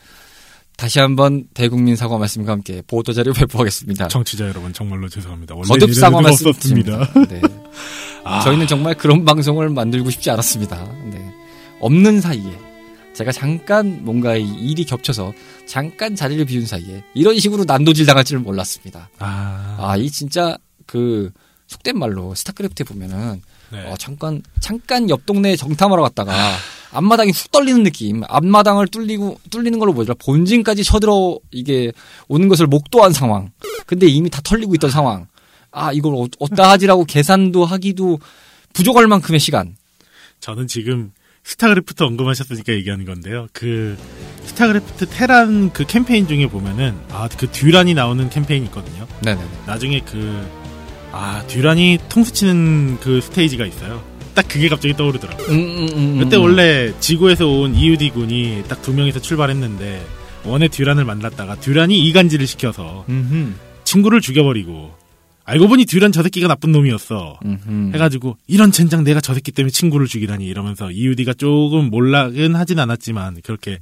[0.76, 4.10] 다시 한번 대국민 사과 말씀과 함께 보도 자료 배포하겠습니다.
[4.10, 5.56] 청취자 여러분, 정말로 죄송합니다.
[5.56, 7.12] 원래 거듭 사과 말씀드립니다.
[7.30, 7.42] 네.
[8.24, 8.42] 아.
[8.42, 10.84] 저희는 정말 그런 방송을 만들고 싶지 않았습니다.
[11.06, 11.34] 네.
[11.80, 12.67] 없는 사이에
[13.18, 15.34] 제가 잠깐 뭔가 이 일이 겹쳐서
[15.66, 19.10] 잠깐 자리를 비운 사이에 이런 식으로 난도질 당할 줄은 몰랐습니다.
[19.18, 21.32] 아, 아, 이 진짜 그
[21.66, 23.84] 속된 말로 스타크래프트에 보면은 네.
[23.88, 26.32] 어, 잠깐 잠깐 옆 동네에 정탐하러 갔다가
[26.92, 28.22] 앞마당이 훅 떨리는 느낌.
[28.28, 31.92] 앞마당을 뚫리고 뚫리는 걸로 보자 본진까지 쳐들어 이게
[32.28, 33.50] 오는 것을 목도한 상황.
[33.88, 35.28] 근데 이미 다 털리고 있던 상황.
[35.72, 38.20] 아 이걸 어, 어디다 하지라고 계산도 하기도
[38.74, 39.76] 부족할 만큼의 시간.
[40.40, 41.12] 저는 지금
[41.48, 43.48] 스타크래프트 언급하셨으니까 얘기하는 건데요.
[43.54, 43.98] 그
[44.44, 49.08] 스타크래프트 테란 그 캠페인 중에 보면은 아 그 듀란이 나오는 캠페인이 있거든요.
[49.24, 49.40] 네네.
[49.66, 54.04] 나중에 그아 듀란이 통수 치는 그 스테이지가 있어요.
[54.36, 55.48] 딱 그게 갑자기 떠오르더라고요.
[55.48, 56.42] 음, 음, 음, 그때 음.
[56.44, 60.06] 원래 지구에서 온 이우디 군이 딱 두 명이서 출발했는데
[60.46, 63.54] 원의 듀란을 만났다가 듀란이 이간질을 시켜서 음흠.
[63.86, 64.94] 친구를 죽여버리고
[65.50, 67.40] 알고 보니 듀란 저 새끼가 나쁜 놈이었어.
[67.46, 67.92] 음흠.
[67.94, 73.38] 해가지고 이런 젠장 내가 저 새끼 때문에 친구를 죽이다니 이러면서 이유디가 조금 몰락은 하진 않았지만
[73.44, 73.80] 그렇게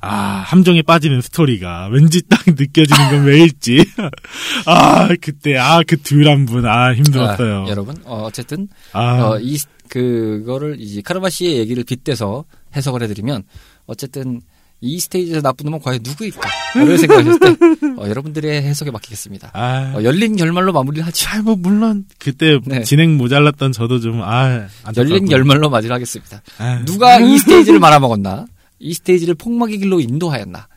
[0.00, 0.08] 아
[0.44, 3.84] 함정에 빠지는 스토리가 왠지 딱 느껴지는 건 왜일지
[4.66, 9.56] 아 그때 아 그 듀란 분 아 힘들었어요 아, 여러분 어, 어쨌든 아 어, 이
[9.88, 13.44] 그거를 이제 카르마 씨의 얘기를 빗대서 해석을 해드리면
[13.86, 14.40] 어쨌든
[14.84, 16.48] 이 스테이지에서 나쁜 놈은 과연 누구일까?
[16.76, 17.48] 이런 생각하셨을 때
[17.96, 19.50] 어, 여러분들의 해석에 맡기겠습니다.
[19.54, 21.28] 아, 어, 열린 결말로 마무리를 하죠.
[21.30, 22.82] 아, 뭐 물론 그때 네.
[22.84, 24.66] 진행 모자랐던 저도 좀 아,
[24.96, 26.42] 열린 결말로 마무리를 하겠습니다.
[26.58, 28.46] 아, 누가 이 스테이지를 말아먹었나?
[28.78, 30.68] 이 스테이지를 폭막의 길로 인도하였나?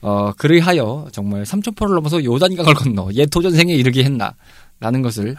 [0.00, 4.34] 어, 그리하여 정말 삼천포를 넘어서 요단강을 건너 예토전생에 이르게 했나?
[4.80, 5.36] 라는 것을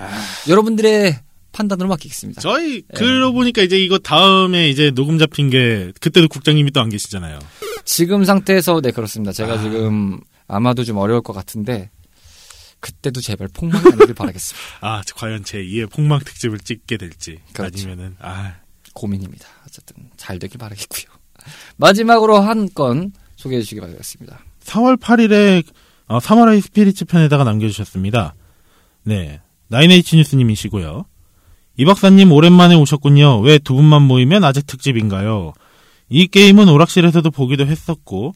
[0.48, 1.20] 여러분들의
[1.52, 2.42] 판단으로 맡기겠습니다.
[2.42, 7.40] 저희 그러고 보니까 이제 이거 다음에 이제 녹음 잡힌 게 그때도 국장님이 또 안 계시잖아요.
[7.86, 9.32] 지금 상태에서 네 그렇습니다.
[9.32, 9.58] 제가 아.
[9.62, 11.90] 지금 아마도 좀 어려울 것 같은데
[12.80, 14.68] 그때도 제발 폭망이 아니길 바라겠습니다.
[14.82, 17.88] 아, 과연 제 2의 폭망 특집을 찍게 될지 그렇죠.
[17.88, 18.56] 아니면은 아,
[18.94, 19.48] 고민입니다.
[19.66, 21.06] 어쨌든 잘 되길 바라겠고요.
[21.78, 24.40] 마지막으로 한 건 소개해 주시기 바라겠습니다.
[24.64, 25.64] 4월 8일에
[26.08, 28.36] 어, 사무라이 스피리츠 편에다가 남겨주셨습니다.
[29.04, 31.06] 네, 나인에이치 뉴스님이시고요.
[31.78, 33.42] 이 박사님 오랜만에 오셨군요.
[33.42, 35.54] 왜 두 분만 모이면 아직 특집인가요?
[36.10, 38.34] 이 게임은 오락실에서도 보기도 했었고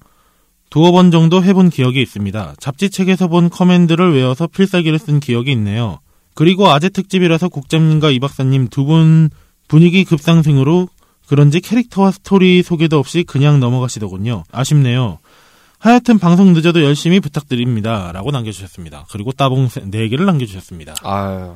[0.69, 2.55] 두어 번 정도 해본 기억이 있습니다.
[2.59, 5.99] 잡지책에서 본 command를 외워서 필살기를 쓴 기억이 있네요.
[6.35, 9.29] 그리고 아재 특집이라서 국장님과 이 박사님 두 분
[9.67, 10.87] 분위기 급상승으로
[11.27, 14.43] 그런지 캐릭터와 스토리 소개도 없이 그냥 넘어가시더군요.
[14.51, 15.19] 아쉽네요.
[15.77, 18.11] 하여튼 방송 늦어도 열심히 부탁드립니다.
[18.11, 19.05] 라고 남겨주셨습니다.
[19.11, 20.95] 그리고 따봉 4개를 남겨주셨습니다.
[21.03, 21.53] 아유,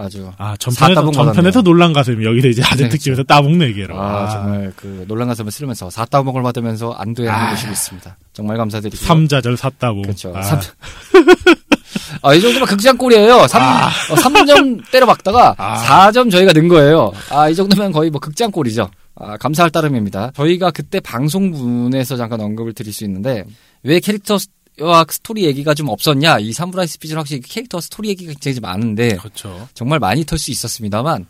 [0.00, 0.30] 아주.
[0.38, 1.62] 아, 사따봉 전편에서, 전편에서.
[1.62, 2.22] 놀란 가슴.
[2.24, 3.94] 여기서 이제 아재 네, 특집에서 따봉 4개로.
[3.96, 7.34] 아, 정말 그 논란 가슴을 쓰면서 사따봉을 받으면서 안도의 아.
[7.34, 8.16] 한을 보시고 있습니다.
[8.32, 9.08] 정말 감사드리고요.
[9.08, 10.02] 3자절 샀다봉.
[10.02, 10.32] 그렇죠.
[10.34, 10.60] 아, 삼-
[12.22, 13.46] 아, 이 정도면 극장골이에요.
[13.46, 16.10] 3, 삼점 때려 박다가 아.
[16.10, 17.12] 4점 저희가 는 거예요.
[17.30, 18.90] 아, 이 정도면 거의 뭐 극장골이죠.
[19.16, 20.32] 아, 감사할 따름입니다.
[20.34, 23.44] 저희가 그때 방송분에서 잠깐 언급을 드릴 수 있는데,
[23.82, 24.38] 왜 캐릭터
[24.80, 26.38] 와 스토리 얘기가 좀 없었냐?
[26.38, 29.68] 이 사무라이 스피리츠는 확실히 캐릭터와 스토리 얘기가 굉장히 좀 많은데, 그렇죠.
[29.74, 31.26] 정말 많이 털 수 있었습니다만,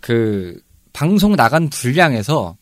[0.00, 0.60] 그,
[0.92, 2.56] 방송 나간 분량에서,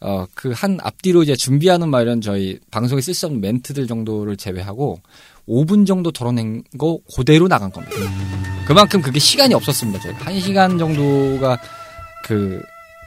[0.00, 4.36] 어, 그 한 앞뒤로 이제 준비하는 말 이런 저희 방송에 쓸 수 없는 멘트들 정도를
[4.36, 5.00] 제외하고
[5.48, 7.96] 5분 정도 덜어낸 거 그대로 나간 겁니다.
[8.66, 9.98] 그만큼 그게 시간이 없었습니다.
[10.00, 10.26] 저희가.
[10.26, 11.58] 한 시간 정도가
[12.24, 12.62] 그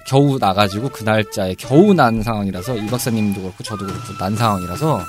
[0.08, 5.02] 겨우 나가지고 그 날짜에 겨우 난 상황이라서 이 박사님도 그렇고 저도 그렇고 난 상황이라서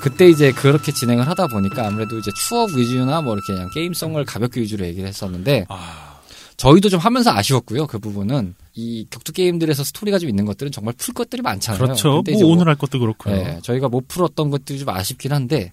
[0.00, 4.60] 그때 이제 그렇게 진행을 하다 보니까 아무래도 이제 추억 위주나 뭐 이렇게 그냥 게임성을 가볍게
[4.60, 6.20] 위주로 얘기를 했었는데 아,
[6.56, 7.86] 저희도 좀 하면서 아쉬웠고요.
[7.86, 11.82] 그 부분은 이 격투 게임들에서 스토리가 좀 있는 것들은 정말 풀 것들이 많잖아요.
[11.82, 12.22] 그렇죠.
[12.22, 13.34] 뭐 이제 오늘 할 것도 그렇고요.
[13.34, 15.72] 네, 저희가 못 풀었던 것들이 좀 아쉽긴 한데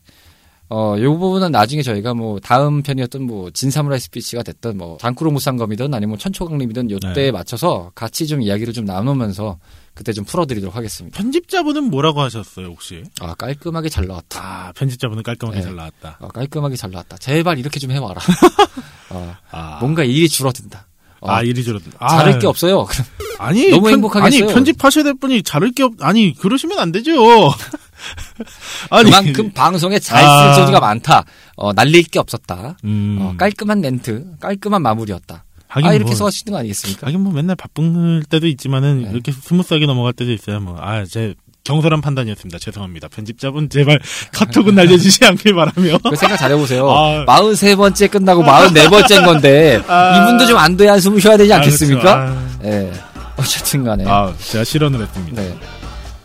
[0.69, 5.93] 어, 요 부분은 나중에 저희가 뭐 다음 편이었던 뭐 진사무라이 스피치가 됐던 뭐 장쿠로 무쌍검이든
[5.93, 7.31] 아니면 천초강림이든 요때에 네.
[7.31, 9.59] 맞춰서 같이 좀 이야기를 좀 나누면서
[9.95, 11.15] 그때 좀 풀어드리도록 하겠습니다.
[11.17, 13.03] 편집자분은 뭐라고 하셨어요, 혹시?
[13.21, 14.39] 아 깔끔하게 잘 나왔다.
[14.41, 15.63] 아, 편집자분은 깔끔하게 네.
[15.63, 16.17] 잘 나왔다.
[16.19, 17.17] 아, 깔끔하게 잘 나왔다.
[17.17, 18.19] 제발 이렇게 좀 해와라.
[19.11, 20.87] 어, 아, 뭔가 일이 줄어든다.
[21.21, 21.91] 어, 아, 일이 줄어든.
[21.99, 22.85] 아, 자를 게 없어요.
[23.39, 24.43] 아니, 너무 편- 행복하겠어요.
[24.45, 27.13] 아니, 편집하셔야 될 분이 자를 게 없, 아니, 그러시면 안 되죠.
[28.89, 30.53] 아니, 그만큼 방송에 잘쓸 아.
[30.53, 31.23] 소리가 많다.
[31.55, 32.75] 어, 날릴 게 없었다.
[32.83, 35.45] 음, 어, 깔끔한 멘트, 깔끔한 마무리였다.
[35.73, 37.07] 아, 이렇게 뭐, 써수 있는 거 아니겠습니까?
[37.07, 39.09] 하긴 뭐 맨날 바쁜 때도 있지만은 네.
[39.11, 40.59] 이렇게 스무스하게 넘어갈 때도 있어요.
[40.59, 41.33] 뭐, 아, 제
[41.63, 42.59] 경솔한 판단이었습니다.
[42.59, 43.07] 죄송합니다.
[43.07, 43.99] 편집자분 제발
[44.33, 45.97] 카톡은 날려주시지 않길 바라며.
[46.09, 46.89] 그 생각 잘해보세요.
[46.91, 47.25] 아.
[47.25, 50.17] 43번째 끝나고 44번째인 건데, 아.
[50.23, 52.13] 이분도 좀 안도의 한숨을 쉬어야 되지 않겠습니까?
[52.15, 52.91] 아, 예.
[53.37, 54.03] 어쨌든 간에.
[54.03, 54.33] 그렇죠.
[54.33, 55.41] 아, 제가 실언을 했습니다.
[55.41, 55.57] 네.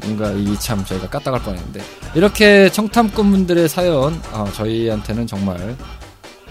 [0.05, 1.81] 뭔가 이 참 저희가 까딱할 뻔했는데.
[2.15, 5.77] 이렇게 청탐꾼분들의 사연, 어, 저희한테는 정말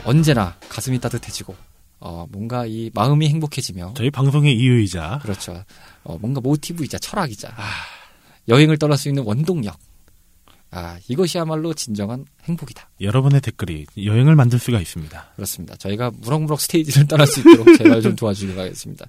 [0.05, 1.55] 언제나 가슴이 따뜻해지고,
[1.99, 5.63] 어, 뭔가 이 마음이 행복해지며, 저희 방송의 이유이자 그렇죠.
[6.03, 7.53] 어, 뭔가 모티브이자 철학이자
[8.47, 9.77] 여행을 떠날 수 있는 원동력.
[10.69, 12.89] 아, 이것이야말로 진정한 행복이다.
[12.99, 15.31] 여러분의 댓글이 여행을 만들 수가 있습니다.
[15.36, 15.75] 그렇습니다.
[15.77, 19.05] 저희가 무럭무럭 스테이지를 떠날 수 있도록 제발 좀 도와주길 바라겠습니다.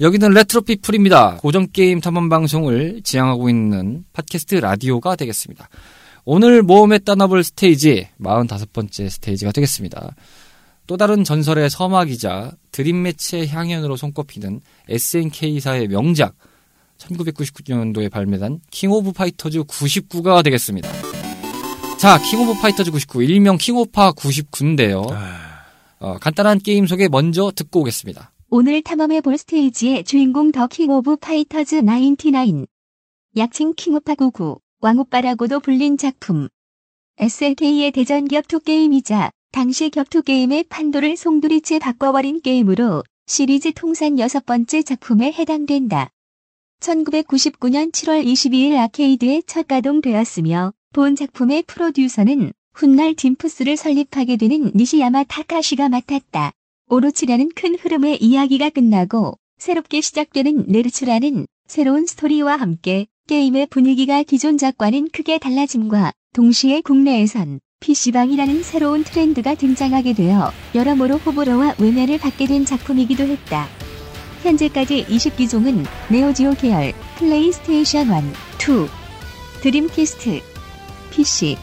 [0.00, 1.36] 여기는 레트로피플입니다.
[1.38, 5.68] 고전 게임 탐험 방송을 지향하고 있는 팟캐스트 라디오가 되겠습니다.
[6.24, 10.14] 오늘 모험에 떠나볼 스테이지 45번째 스테이지가 되겠습니다.
[10.86, 16.34] 또 다른 전설의 서막이자 dream match의 향연으로 손꼽히는 SNK사의 명작
[16.98, 20.88] 1999년도에 발매한 킹 오브 파이터즈 99가 되겠습니다.
[21.98, 25.10] 자, 킹 오브 파이터즈 99, 일명 킹오파 99인데요.
[25.12, 25.64] 아,
[26.00, 28.32] 어, 간단한 게임 소개 먼저 듣고 오겠습니다.
[28.50, 32.66] 오늘 탐험해 볼 스테이지의 주인공 더 킹 오브 파이터즈 99.
[33.36, 36.48] 약칭 킹오파 99, 왕오빠라고도 불린 작품.
[37.18, 44.82] SNK의 대전 격투 게임이자 당시 격투 게임의 판도를 송두리째 바꿔버린 게임으로 시리즈 통산 여섯 번째
[44.82, 46.08] 작품에 해당된다.
[46.80, 55.90] 1999년 7월 22일 아케이드에 첫 가동되었으며 본 작품의 프로듀서는 훗날 딤프스를 설립하게 되는 니시야마 타카시가
[55.90, 56.52] 맡았다.
[56.88, 65.36] 오로치라는 큰 흐름의 이야기가 끝나고 새롭게 시작되는 네스츠라는 새로운 스토리와 함께 게임의 분위기가 기존작과는 크게
[65.38, 73.68] 달라짐과 동시에 국내에선 PC방이라는 새로운 트렌드가 등장하게 되어 여러모로 호불호와 외면을 받게 된 작품이기도 했다.
[74.42, 78.12] 현재까지 20기종은 네오지오 계열, 플레이스테이션 1,
[78.58, 80.40] 2, 드림캐스트,
[81.10, 81.56] PC,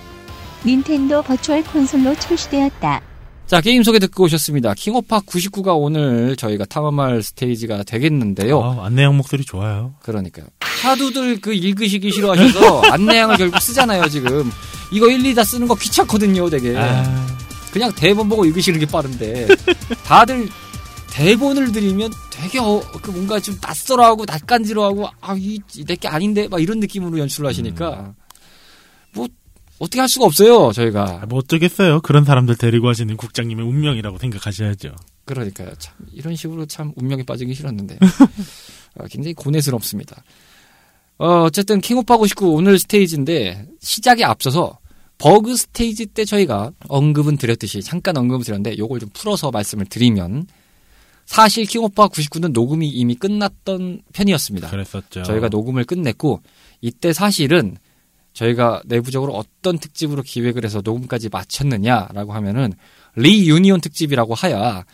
[0.65, 3.01] 닌텐도 버추얼 콘솔로 출시되었다.
[3.47, 4.75] 자, 게임 소개 듣고 오셨습니다.
[4.75, 8.61] 킹오파 99가 오늘 저희가 탐험할 스테이지가 되겠는데요.
[8.61, 9.95] 아, 안내양 목소리 좋아요.
[10.03, 10.45] 그러니까요.
[10.59, 14.51] 하두들 그 읽으시기 싫어하셔서 안내양을 결국 쓰잖아요, 지금.
[14.91, 16.75] 이거 1, 2 다 쓰는 거 귀찮거든요, 되게.
[16.77, 17.27] 아,
[17.71, 19.47] 그냥 대본 보고 읽으시는 게 빠른데.
[20.03, 20.49] 다들
[21.11, 26.79] 대본을 드리면 되게 어, 그 뭔가 좀 낯설어하고 낯간지러하고 아, 이 내게 아닌데 막 이런
[26.79, 28.13] 느낌으로 연출을 하시니까
[29.13, 29.27] 뭐
[29.79, 31.19] 어떻게 할 수가 없어요, 저희가.
[31.21, 32.01] 아, 뭐 어쩌겠어요.
[32.01, 34.93] 그런 사람들 데리고 하시는 국장님의 운명이라고 생각하셔야죠.
[35.25, 35.69] 그러니까요.
[35.77, 37.97] 참 이런 식으로 참 운명에 빠지기 싫었는데
[38.95, 40.23] 어, 굉장히 고뇌스럽습니다.
[41.19, 44.79] 어, 어쨌든 킹오파 99 오늘 스테이지인데 시작에 앞서서
[45.17, 50.47] 버그 스테이지 때 저희가 언급은 드렸듯이 잠깐 언급을 드렸는데 요걸 좀 풀어서 말씀을 드리면
[51.25, 54.69] 사실 킹오파 99는 녹음이 이미 끝났던 편이었습니다.
[54.69, 55.23] 그랬었죠.
[55.23, 56.41] 저희가 녹음을 끝냈고
[56.79, 57.75] 이때 사실은
[58.31, 62.71] 저희가 내부적으로 어떤 특집으로 기획을 해서 녹음까지 마쳤느냐라고 하면은
[63.15, 64.85] reunion 특집이라고 하여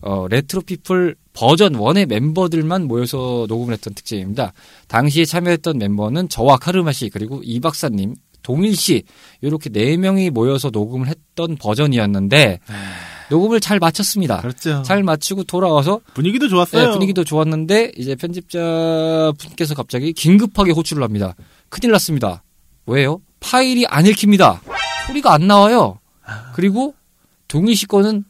[0.00, 4.52] 어, 레트로 피플 버전 1의 멤버들만 모여서 녹음을 했던 특집입니다.
[4.88, 9.04] 당시에 참여했던 멤버는 저와 카르마 씨 그리고 이 박사님, 동일 씨
[9.40, 12.60] 이렇게 네 명이 모여서 녹음을 했던 버전이었는데
[13.30, 14.40] 녹음을 잘 마쳤습니다.
[14.42, 14.82] 그렇죠.
[14.82, 16.86] 잘 마치고 돌아와서 분위기도 좋았어요.
[16.86, 21.34] 네, 분위기도 좋았는데 이제 편집자 분께서 갑자기 긴급하게 호출을 합니다.
[21.70, 22.42] 큰일 났습니다.
[22.84, 23.20] 왜요?
[23.40, 24.60] 파일이 안 읽힙니다.
[25.06, 25.98] 소리가 안 나와요.
[26.54, 26.94] 그리고
[27.48, 28.24] 동희 씨 거는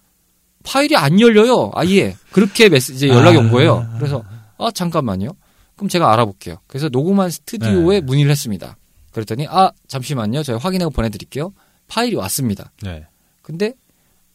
[0.62, 1.70] 파일이 안 열려요.
[1.74, 3.86] 아예 그렇게 메시지 연락이 온 거예요.
[3.98, 4.24] 그래서
[4.58, 5.30] 아 잠깐만요.
[5.76, 6.56] 그럼 제가 알아볼게요.
[6.66, 8.06] 그래서 녹음한 스튜디오에 네.
[8.06, 8.76] 문의를 했습니다.
[9.12, 10.42] 그랬더니 아 잠시만요.
[10.42, 11.52] 제가 확인하고 보내드릴게요.
[11.88, 12.72] 파일이 왔습니다.
[12.82, 13.06] 네.
[13.42, 13.74] 근데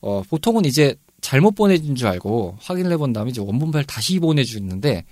[0.02, 5.04] 어, 보통은 이제 잘못 보내준 줄 알고 확인을 해본 다음에 이제 원본 파일 다시 보내주는데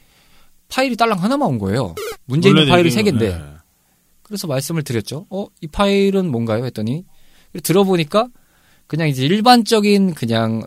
[0.69, 1.95] 파일이 딸랑 하나만 온 거예요.
[2.25, 3.43] 문제 있는 파일이 세 개인데 네.
[4.21, 5.25] 그래서 말씀을 드렸죠.
[5.29, 6.65] 어, 이 파일은 뭔가요?
[6.65, 7.05] 했더니
[7.63, 8.27] 들어보니까
[8.87, 10.63] 그냥 이제 일반적인 그냥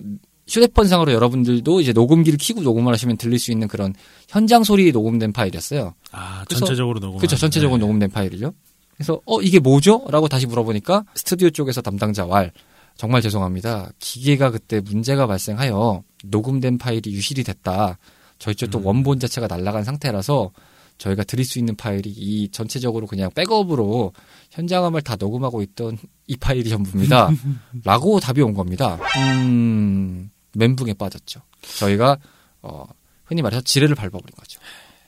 [0.48, 3.94] 휴대폰상으로 여러분들도 이제 녹음기를 켜고 녹음을 하시면 들릴 수 있는 그런
[4.28, 5.94] 현장 소리 녹음된 파일이었어요.
[6.12, 7.18] 아, 그래서- 전체적으로 녹음.
[7.18, 7.36] 그렇죠.
[7.36, 8.52] 전체적으로 녹음된 파일이죠.
[8.96, 10.04] 그래서 어 이게 뭐죠?
[10.10, 12.50] 라고 다시 물어보니까 스튜디오 쪽에서 담당자 왈
[12.96, 13.92] 정말 죄송합니다.
[14.00, 17.98] 기계가 그때 문제가 발생하여 녹음된 파일이 유실이 됐다.
[18.40, 18.86] 저희 쪽도 음.
[18.86, 20.50] 원본 자체가 날아간 상태라서
[20.98, 24.12] 저희가 드릴 수 있는 파일이 이 전체적으로 그냥 백업으로
[24.50, 27.30] 현장음을 다 녹음하고 있던 이 파일이 전부입니다.
[27.84, 28.98] 라고 답이 온 겁니다.
[29.16, 31.40] 음, 멘붕에 빠졌죠.
[31.78, 32.18] 저희가
[32.62, 32.84] 어,
[33.24, 34.60] 흔히 말해서 지뢰를 밟아버린 거죠.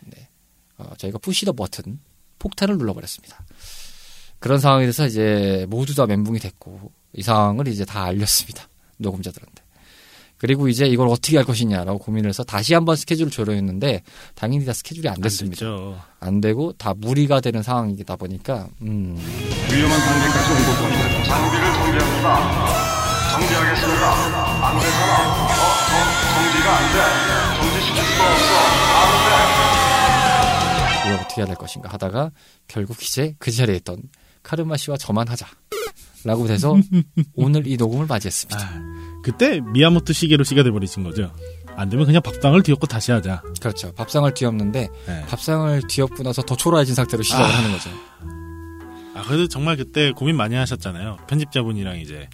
[0.07, 0.29] 네.
[0.79, 2.01] 어, 저희가 푸시 더 버튼
[2.39, 3.45] 폭탄을 눌러버렸습니다.
[4.39, 8.69] 그런 상황에 대해서 이제 모두 다 멘붕이 됐고 이 상황을 이제 다 알렸습니다.
[8.99, 9.63] 녹음자들한테.
[10.39, 14.03] 그리고 이제 이걸 어떻게 할 것이냐라고 고민을 해서 다시 한번 스케줄을 조정했는데
[14.35, 15.57] 당연히 다 스케줄이 안안 됐습니다.
[15.57, 16.01] 됐죠.
[16.19, 19.19] 안 되고 다 무리가 되는 상황이다 보니까 음,
[19.71, 21.25] 위험한 단계까지 온 겁니다.
[21.25, 22.90] 장비를 정지합니다.
[23.41, 24.67] 정지하겠습니다.
[24.67, 25.13] 안 되잖아.
[25.23, 25.49] 어,
[25.89, 25.95] 정,
[26.35, 26.97] 정지가 안 돼.
[27.57, 28.53] 정지시킬 수가 없어.
[29.01, 29.29] 안 돼.
[31.09, 32.31] 이걸 어떻게 해야 될 것인가 하다가
[32.69, 34.03] 결국 이제 그 자리에 있던
[34.43, 35.47] 카르마 씨와 저만 하자
[36.25, 36.77] 라고 돼서
[37.35, 38.61] 오늘 이 녹음을 맞이했습니다.
[38.61, 38.83] 아,
[39.23, 41.33] 그때 미야모토 시계로 씨가 돼버리신 거죠.
[41.77, 43.43] 안 되면 그냥 밥상을 뒤엎고 다시 하자.
[43.61, 43.93] 그렇죠.
[43.95, 45.25] 밥상을 뒤엎는데 네.
[45.29, 47.49] 밥상을 뒤엎고 나서 더 초라해진 상태로 시작을 아.
[47.49, 47.89] 하는 거죠.
[49.15, 51.17] 아, 그래도 정말 그때 고민 많이 하셨잖아요.
[51.27, 52.29] 편집자분이랑 이제.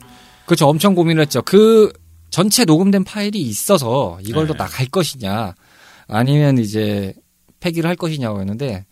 [0.47, 0.69] 그렇죠.
[0.69, 1.43] 엄청 고민을 했죠.
[1.43, 1.93] 그
[2.31, 4.59] 전체 녹음된 파일이 있어서 이걸로 네.
[4.59, 5.55] 나갈 것이냐
[6.09, 7.15] 아니면 이제
[7.61, 8.85] 폐기를 할 것이냐고 했는데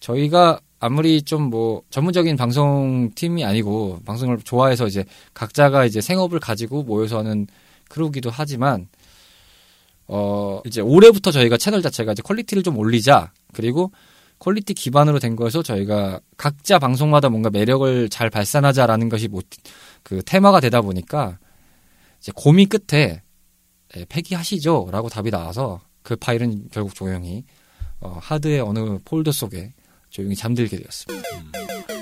[0.00, 7.18] 저희가 아무리 좀 뭐 전문적인 방송팀이 아니고 방송을 좋아해서 이제 각자가 이제 생업을 가지고 모여서
[7.18, 7.46] 하는
[7.88, 8.88] crew기도 하지만
[10.08, 13.92] 어 이제 올해부터 저희가 채널 자체가 이제 quality를 좀 올리자 그리고
[14.38, 19.42] quality 기반으로 된 거여서 저희가 각자 방송마다 뭔가 매력을 잘 발산하자라는 것이 뭐
[20.02, 21.38] 그 테마가 되다 보니까
[22.20, 23.22] 이제 고민 끝에
[23.96, 27.44] 예, 폐기하시죠라고 답이 나와서 그 파일은 결국 조용히
[28.00, 29.72] 어, 하드의 어느 폴더 속에
[30.10, 31.28] 조용히 잠들게 되었습니다.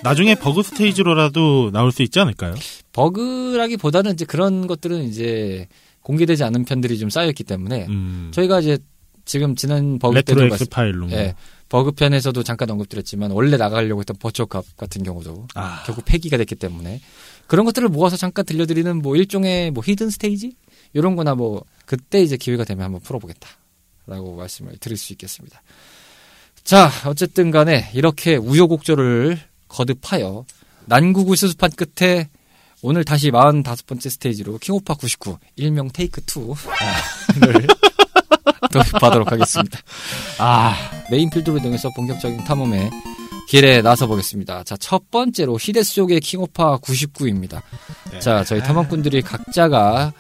[0.02, 2.54] 나중에 버그 스테이지로라도 나올 수 있지 않을까요?
[2.92, 5.68] 버그라기보다는 이제 그런 것들은 이제
[6.00, 8.30] 공개되지 않은 편들이 좀 쌓여있기 때문에 음.
[8.32, 8.78] 저희가 이제
[9.24, 11.06] 지금 지난 버그 레트로 때도 엑스 파일로.
[11.06, 11.16] 뭐.
[11.16, 11.34] 예,
[11.68, 15.82] 버그 편에서도 잠깐 언급드렸지만 원래 나가려고 했던 버추어캅 같은 경우도 아.
[15.86, 17.00] 결국 폐기가 됐기 때문에
[17.50, 20.54] 그런 것들을 모아서 잠깐 들려드리는 뭐 일종의 뭐 hidden 스테이지
[20.92, 25.60] 이런 거나 뭐 그때 이제 기회가 되면 한번 풀어보겠다라고 말씀을 드릴 수 있겠습니다.
[26.62, 30.44] 자, 어쨌든 간에 이렇게 우여곡절을 거듭하여
[30.86, 32.28] 난국을 수습한 끝에
[32.82, 37.66] 오늘 다시 45번째 스테이지로 킹오파 99 일명 take 2를
[38.70, 39.80] 도입하도록 하겠습니다.
[40.38, 40.76] 아,
[41.10, 42.90] 메인 필드로 이동해서 본격적인 탐험에
[43.50, 44.62] 길에 나서 보겠습니다.
[44.62, 47.60] 자, 첫 번째로 시대 속의 킹오파 99입니다.
[48.20, 50.12] 자, 저희 탐험꾼들이 각자가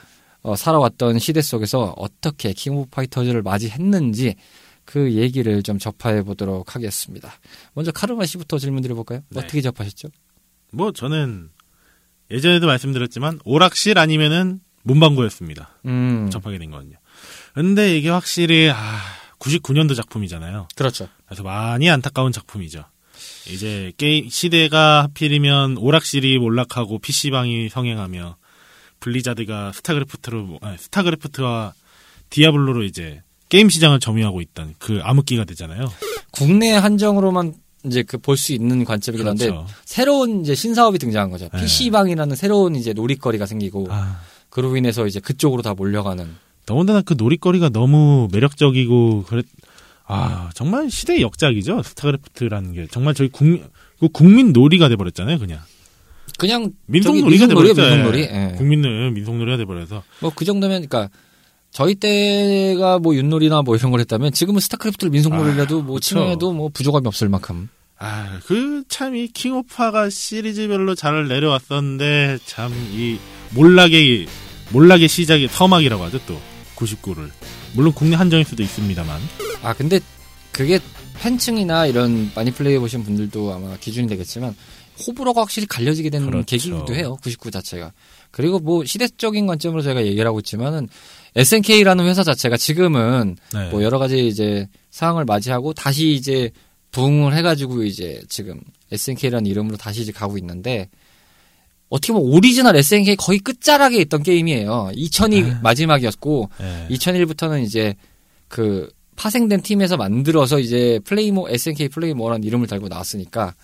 [0.42, 4.34] 어, 살아왔던 시대 속에서 어떻게 킹 오브 파이터즈를 맞이했는지
[4.84, 7.32] 그 얘기를 좀 접해 보도록 하겠습니다.
[7.74, 9.20] 먼저 카르마 씨부터 질문 드려볼까요?
[9.28, 9.38] 네.
[9.38, 10.08] 어떻게 접하셨죠?
[10.72, 11.50] 뭐 저는
[12.32, 15.78] 예전에도 말씀드렸지만 오락실 아니면은 문방구였습니다.
[15.86, 16.96] 음, 접하게 된 거는요.
[17.54, 18.98] 근데 이게 확실히 아
[19.38, 20.66] 99년도 작품이잖아요.
[20.74, 21.08] 그렇죠.
[21.26, 22.86] 그래서 많이 안타까운 작품이죠.
[23.52, 28.36] 이제 게임 시대가 하필이면 오락실이 몰락하고 PC방이 성행하며
[29.00, 31.72] 블리자드가 스타크래프트로 아, 스타크래프트와
[32.30, 35.90] 디아블로로 이제 게임 시장을 점유하고 있던 그 암흑기가 되잖아요.
[36.30, 37.54] 국내 한정으로만
[37.86, 39.66] 이제 그 볼 수 있는 관점이긴 한데 그렇죠.
[39.86, 41.48] 새로운 이제 신사업이 등장한 거죠.
[41.52, 41.60] 네.
[41.60, 46.28] PC방이라는 새로운 이제 놀이거리가 생기고 아, 그로 인해서 이제 그쪽으로 다 몰려가는
[46.66, 49.46] 더군다나 그 놀이거리가 너무 매력적이고 그랬
[50.12, 53.64] 아 정말 시대의 역작이죠 스타크래프트라는 게 정말 저희 국민
[54.00, 55.60] 그 국민 놀이가 돼버렸잖아요 그냥
[56.38, 58.22] 그냥 민속 저기 놀이가 민속놀이요, 돼버렸죠 민속놀이.
[58.24, 58.50] 예.
[58.52, 58.56] 예.
[58.56, 58.80] 국민
[59.14, 61.10] 민속놀이가 돼버려서 뭐 그 정도면 그러니까
[61.70, 66.00] 저희 때가 뭐 윷놀이나 뭐 이런 걸 했다면 지금은 스타크래프트를 민속놀이라도 아, 뭐.
[66.00, 67.68] 칭해도 뭐 부족함이 없을 만큼
[67.98, 73.18] 아 그 참 이 킹오파가 시리즈별로 잘 내려왔었는데 참 이
[73.54, 74.26] 몰락의
[74.72, 76.40] 몰락의 시작이 서막이라고 하죠 또
[76.76, 77.28] 99를
[77.74, 79.20] 물론 국내 한정일 수도 있습니다만
[79.62, 80.00] 아 근데
[80.52, 80.78] 그게
[81.20, 84.54] 팬층이나 이런 많이 플레이해 보신 분들도 아마 기준이 되겠지만
[85.06, 86.44] 호불호가 확실히 갈려지게 된 그렇죠.
[86.46, 87.16] 계기이기도 해요.
[87.22, 87.92] 99 자체가.
[88.30, 90.88] 그리고 뭐 시대적인 관점으로 제가 얘기를 하고 있지만은
[91.36, 93.70] SNK라는 회사 자체가 지금은 네.
[93.70, 96.50] 뭐 여러 가지 이제 상황을 맞이하고 다시 이제
[96.92, 98.60] 부흥을 해가지고 이제 지금
[98.92, 100.88] SNK라는 이름으로 다시 이제 가고 있는데
[101.90, 104.92] 어떻게 보면 오리지널 SNK 거의 끝자락에 있던 게임이에요.
[104.94, 105.60] 2000이 아.
[105.62, 106.94] 마지막이었고 예.
[106.94, 107.94] 2001부터는 이제
[108.48, 113.54] 그 파생된 팀에서 만들어서 이제 플레이모 SNK 플레이모라는 이름을 달고 나왔으니까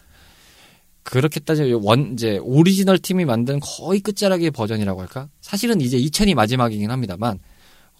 [1.02, 5.28] 그렇게 따지면 원 이제 오리지널 팀이 만든 거의 끝자락의 버전이라고 할까?
[5.40, 7.38] 사실은 이제 2000이 마지막이긴 합니다만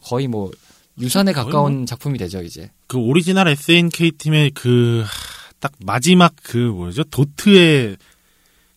[0.03, 0.51] 거의 뭐
[1.01, 2.71] 유산에 가까운 작품이 되죠 이제.
[2.89, 5.05] 그 오리지널 SNK 팀의 그
[5.61, 7.97] 딱 마지막 그 뭐죠 도트의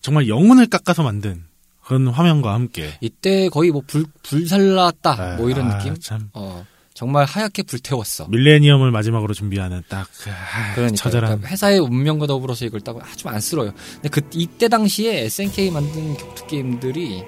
[0.01, 1.43] 정말 영혼을 깎아서 만든
[1.83, 5.97] 그런 화면과 함께 이때 거의 뭐 불 불살랐다 뭐 이런 아, 느낌.
[5.99, 8.27] 참 어 정말 하얗게 불태웠어.
[8.27, 13.29] 밀레니엄을 마지막으로 준비하는 딱 그, 아, 그러니까, 처절한 그러니까 회사의 운명과 더불어서 이걸 딱 아주
[13.29, 13.71] 안쓰러워요.
[13.93, 17.23] 근데 그 이때 당시에 SNK 만든 격투 게임들이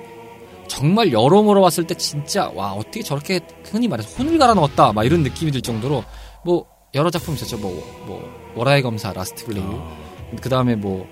[0.68, 5.24] 정말 여러모로 봤을 때 진짜 와 어떻게 저렇게 흔히 말해서 혼을 갈아 넣었다 막 이런
[5.24, 6.04] 느낌이 들 정도로
[6.44, 7.58] 뭐 여러 작품 있었죠.
[7.58, 7.72] 뭐,
[8.06, 9.98] 뭐 월화의 검사 라스트 블레이드 어,
[10.42, 11.08] 그 다음에 뭐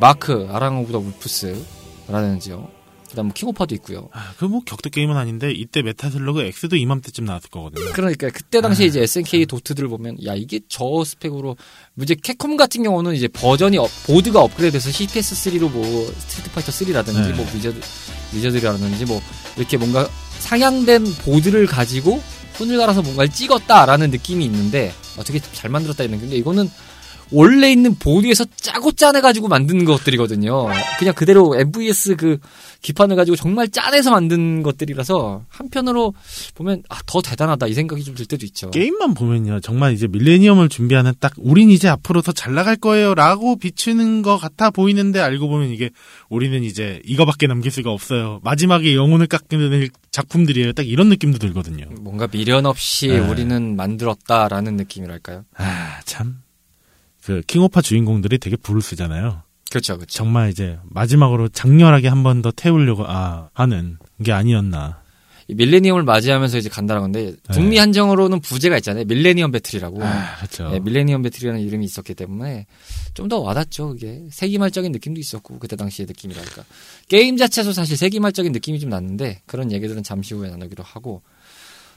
[0.00, 2.68] 마크 아랑 오브 더 울프스라든지요.
[3.10, 4.10] 그다음 뭐 킹오파도 있고요.
[4.12, 7.90] 아, 그 뭐 격투 게임은 아닌데 이때 메타슬러그 X도 이맘때쯤 나왔을 거거든요.
[7.94, 11.56] 그러니까 그때 당시에 아, 이제 SNK 도트들 보면 야 이게 저 스펙으로
[11.94, 17.28] 뭐 이제 캡콤 같은 경우는 이제 버전이 업- 보드가 업그레이드돼서 CPS3로 뭐 스트리트 파이터 3라든지
[17.28, 17.32] 네.
[17.32, 17.80] 뭐 워저드
[18.34, 19.22] 워저드라든지 뭐
[19.56, 20.06] 이렇게 뭔가
[20.40, 22.22] 상향된 보드를 가지고
[22.58, 26.68] 손을 갈아서 뭔가를 찍었다라는 느낌이 있는데 어떻게 잘 만들었다 이런 근데 이거는
[27.32, 30.68] 원래 있는 보드에서 짜고 짜내가지고 만든 것들이거든요.
[30.98, 32.38] 그냥 그대로 MVS 그
[32.82, 36.14] 기판을 가지고 정말 짜내서 만든 것들이라서 한편으로
[36.54, 38.70] 보면 아, 더 대단하다 이 생각이 좀 들 때도 있죠.
[38.70, 43.56] 게임만 보면요, 정말 이제 밀레니엄을 준비하는 딱, 우린 이제 앞으로 더 잘 나갈 거예요, 라고
[43.56, 45.90] 비추는 것 같아 보이는데, 알고 보면 이게,
[46.28, 48.40] 우리는 이제 이거밖에 남길 수가 없어요.
[48.42, 50.72] 마지막에 영혼을 깎는 작품들이에요.
[50.72, 51.86] 딱 이런 느낌도 들거든요.
[52.00, 53.18] 뭔가 미련 없이 네.
[53.20, 55.44] 우리는 만들었다라는 느낌이랄까요?
[55.56, 56.38] 아, 참.
[57.28, 59.42] 그, 킹오파 주인공들이 되게 불을 쓰잖아요.
[59.70, 60.10] 그렇죠, 그렇죠.
[60.16, 65.02] 정말 이제, 마지막으로 장렬하게 한 번 더 태우려고, 아, 하는 게 아니었나.
[65.46, 69.04] 이 밀레니엄을 맞이하면서 이제 간다는 건데 북미 한정으로는 부제가 있잖아요.
[69.06, 69.98] 밀레니엄 배틀이라고.
[69.98, 70.04] 네.
[70.06, 70.70] 아, 그렇죠.
[70.70, 72.66] 네, 밀레니엄 배틀이라는 이름이 있었기 때문에
[73.14, 73.88] 좀 더 와닿죠.
[73.88, 76.64] 그게 세기말적인 느낌도 있었고 그때 당시의 느낌이랄까.
[77.08, 81.22] 게임 자체도 사실 세기말적인 느낌이 좀 났는데 그런 얘기들은 잠시 후에 나누기로 하고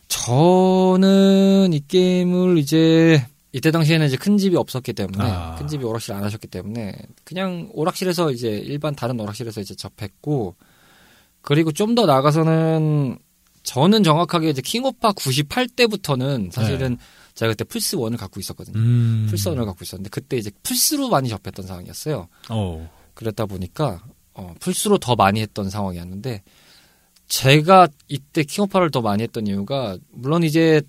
[0.08, 5.56] 저는 이 게임을 이제 이때 당시에는 이제 큰 집이 없었기 때문에 아.
[5.56, 10.56] 큰 집이 오락실 안 하셨기 때문에 그냥 오락실에서 이제 일반 다른 오락실에서 이제 접했고
[11.42, 13.18] 그리고 좀 더 나가서는
[13.64, 16.98] 저는 정확하게 이제 킹오파 98때부터는 사실은
[17.36, 18.78] 제가 그때 플스 1을 갖고 있었거든요.
[18.78, 19.28] 음.
[19.30, 22.28] 플스 1을 갖고 있었는데 그때 이제 플스로 많이 접했던 상황이었어요.
[22.50, 22.92] 어.
[23.14, 26.44] 그랬다 보니까 어, 플스로 더 많이 했던 상황이었는데
[27.28, 30.82] 제가 이때 킹오파를 더 많이 했던 이유가 물론 이제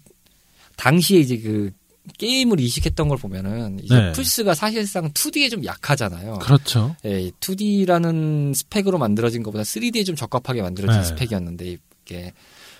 [0.76, 1.72] 당시에 이제 그
[2.18, 4.12] 게임을 이식했던 걸 보면은 이제 네.
[4.12, 6.38] 플스가 사실상 2D에 좀 약하잖아요.
[6.40, 6.96] 그렇죠.
[7.05, 11.07] 예, 2D라는 스펙으로 만들어진 것보다 3D에 좀 적합하게 만들어진 네.
[11.07, 12.32] 스펙이었는데 이게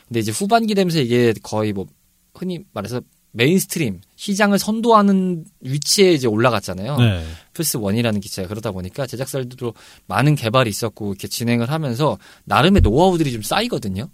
[0.09, 1.87] 근데 이제 후반기 되면서 이게 거의 뭐
[2.35, 3.01] 흔히 말해서
[3.33, 6.97] mainstream 시장을 선도하는 위치에 이제 올라갔잖아요.
[6.99, 7.25] 네.
[7.55, 9.73] 플스 1이라는 기체가 그러다 보니까 제작사들도
[10.07, 14.09] 많은 개발이 있었고 이렇게 진행을 하면서 나름의 노하우들이 좀 쌓이거든요.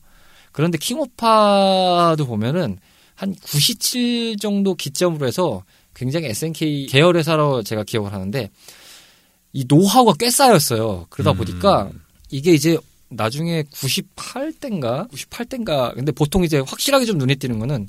[0.53, 2.79] 그런데 킹오파도 보면은
[3.19, 8.49] 한 97 정도 기점으로 해서 굉장히 SNK 계열 회사로 제가 기억을 하는데
[9.53, 11.07] 이 노하우가 꽤 쌓였어요.
[11.11, 11.37] 그러다 음.
[11.39, 11.91] 보니까
[12.31, 17.89] 이게 이제 나중에 98대인가 98대인가 근데 보통 이제 확실하게 좀 눈에 띄는 거는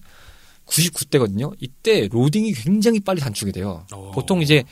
[0.65, 1.53] 99대거든요.
[1.59, 3.86] 이때 로딩이 굉장히 빨리 단축이 돼요.
[3.93, 4.09] 오.
[4.09, 4.63] 보통 이제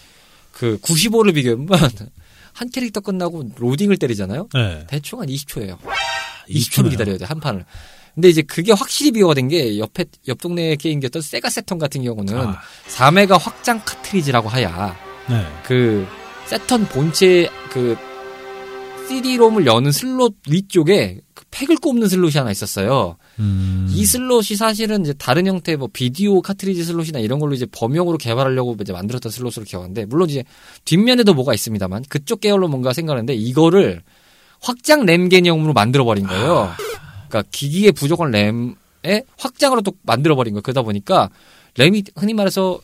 [0.52, 1.68] 그 95를 비교하면
[2.54, 4.50] 한 캐릭터 끝나고 로딩을 때리잖아요.
[4.56, 4.88] 네.
[4.88, 5.78] 대충 한 20초예요.
[6.50, 6.90] 20초를 20초네요.
[6.90, 7.64] 기다려야 돼, 한 판을.
[8.18, 12.36] 근데 이제 그게 확실히 비교가 된 게 옆에, 옆 동네 게임기였던 세가 세턴 같은 경우는
[12.36, 12.60] 아.
[12.90, 14.98] 4메가 확장 카트리지라고 하야.
[15.30, 15.46] 네.
[15.64, 16.06] 그,
[16.48, 17.96] 새턴 본체 그,
[19.08, 23.16] CD롬을 여는 슬롯 위쪽에 그 팩을 꼽는 슬롯이 하나 있었어요.
[23.40, 23.88] 음.
[23.90, 28.76] 이 슬롯이 사실은 이제 다른 형태의 뭐 비디오 카트리지 슬롯이나 이런 걸로 이제 범용으로 개발하려고
[28.82, 30.44] 이제 만들었던 슬롯으로 기억하는데 물론 이제
[30.84, 34.02] 뒷면에도 뭐가 있습니다만 그쪽 계열로 뭔가 생각하는데 이거를
[34.60, 36.70] 확장 램 개념으로 만들어 버린 거예요.
[37.28, 40.62] 그러니까 기기에 부족한 램에 확장으로 또 만들어 버린 거예요.
[40.62, 41.30] 그러다 보니까
[41.76, 42.80] 램이 흔히 말해서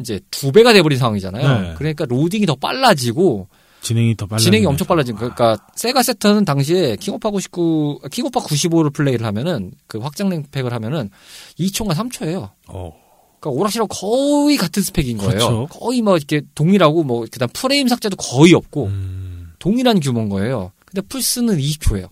[0.00, 1.60] 이제 두 배가 돼버린 상황이잖아요.
[1.60, 1.74] 네.
[1.76, 3.48] 그러니까 로딩이 더 빨라지고
[3.84, 4.38] 진행이 더 빨라.
[4.38, 5.34] 진행이 엄청 빨라진 거예요.
[5.34, 11.10] 그러니까 세가 새턴은 당시에 킹오파 99, 킹오파 95를 플레이를 하면은 그 확장 램팩을 하면은
[11.58, 12.50] 2초가 3초예요.
[12.68, 12.92] 어.
[13.38, 15.32] 그러니까 오락실하고 거의 같은 스펙인 거예요.
[15.32, 15.66] 그렇죠.
[15.70, 19.52] 거의 뭐 이렇게 동일하고 뭐 그다음 프레임 삭제도 거의 없고 음.
[19.58, 20.72] 동일한 규모인 거예요.
[20.86, 22.08] 근데 플스는 20초예요.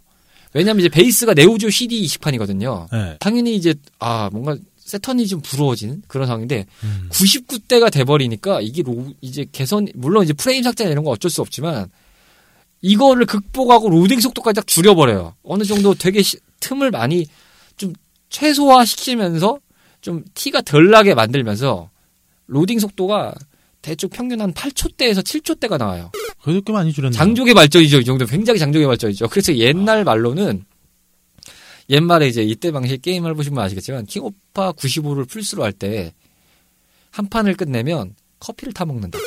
[0.54, 2.88] 왜냐면 이제 베이스가 네오지오 CD 이식판이거든요.
[2.92, 3.16] 네.
[3.20, 7.08] 당연히 이제 아 뭔가 새턴이 좀 부러워지는 그런 상황인데 음.
[7.10, 11.88] 99대가 돼버리니까 이게 로, 이제 개선 물론 이제 프레임 삭제나 이런 거 어쩔 수 없지만
[12.82, 15.34] 이거를 극복하고 로딩 속도까지 딱 줄여버려요.
[15.44, 17.26] 어느 정도 되게 시- 틈을 많이
[17.76, 17.92] 좀
[18.28, 19.58] 최소화 시키면서
[20.00, 21.90] 좀 티가 덜 나게 만들면서
[22.48, 23.34] 로딩 속도가
[23.82, 26.10] 대충 평균 한 8초대에서 7초대가 나와요.
[26.42, 27.16] 그래도 꽤 많이 줄였네요.
[27.18, 28.00] 장족의 발전이죠.
[28.00, 29.28] 이 정도 굉장히 장족의 발전이죠.
[29.28, 30.64] 그래서 옛날 말로는
[31.90, 36.12] 옛말에 이제 이때 방식 게임을 보시면 아시겠지만 킹오파 95를 플스로 할 때
[37.10, 39.18] 한 판을 끝내면 커피를 타 먹는다.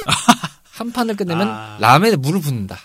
[0.64, 1.78] 한 판을 끝내면 아.
[1.80, 2.80] 라면에 물을 붓는다.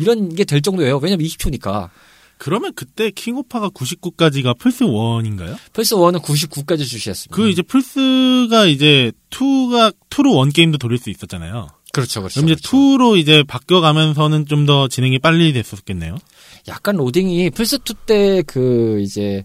[0.00, 0.96] 이런 게 될 정도예요.
[0.96, 1.90] 왜냐면 20초니까.
[2.38, 5.56] 그러면 그때 킹오파가 99까지가 플스 1인가요?
[5.72, 7.34] 플스 1은 99까지 출시했습니다.
[7.34, 11.68] 그 이제 플스가 이제 2가 2로 one 게임도 돌릴 수 있었잖아요.
[11.92, 12.40] 그렇죠, 그렇죠.
[12.40, 12.76] 그럼 이제 그렇죠.
[12.76, 16.16] 2로 이제 바뀌어가면서는 좀 더 진행이 빨리 됐었겠네요.
[16.68, 19.42] 약간 로딩이 플스 2 때 그 이제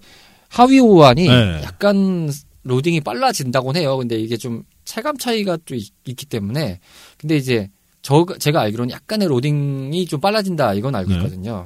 [0.49, 1.61] 하위 호환이 네.
[1.63, 2.29] 약간
[2.63, 3.97] 로딩이 빨라진다곤 해요.
[3.97, 6.79] 근데 이게 좀 체감 차이가 또 있, 기 때문에
[7.17, 7.69] 근데 이제
[8.01, 11.15] 저 제가 알기로는 약간의 로딩이 좀 빨라진다 이건 알고 네.
[11.17, 11.63] 있거든요.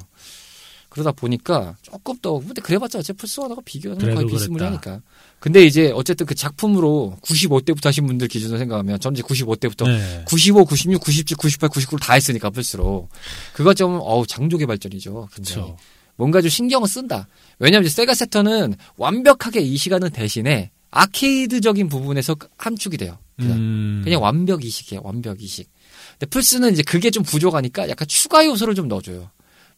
[0.98, 5.00] 그러다 보니까 조금 더 근데 그래봤자 어차피 플스1하고 비교하는 건 거의 비스무리하니까.
[5.38, 10.24] 근데 이제 어쨌든 그 작품으로 95대부터 하신 분들 기준으로 생각하면 전 이제 95대부터 네.
[10.26, 13.08] 95, 96, 97, 98, 99를 다 했으니까 플스로.
[13.52, 15.28] 그거 좀 어우 장족의 발전이죠.
[15.32, 15.76] 그렇죠.
[16.16, 17.28] 뭔가 좀 신경을 쓴다.
[17.60, 23.18] 왜냐면 이제 세가 새턴은 완벽하게 이 시간은 대신에 아케이드적인 부분에서 함축이 돼요.
[23.36, 24.00] 그냥, 음.
[24.02, 25.02] 그냥 완벽 이식이에요.
[25.04, 25.70] 완벽 이식.
[26.18, 29.30] 근데 플스는 이제 그게 좀 부족하니까 약간 추가 요소를 좀 넣어줘요.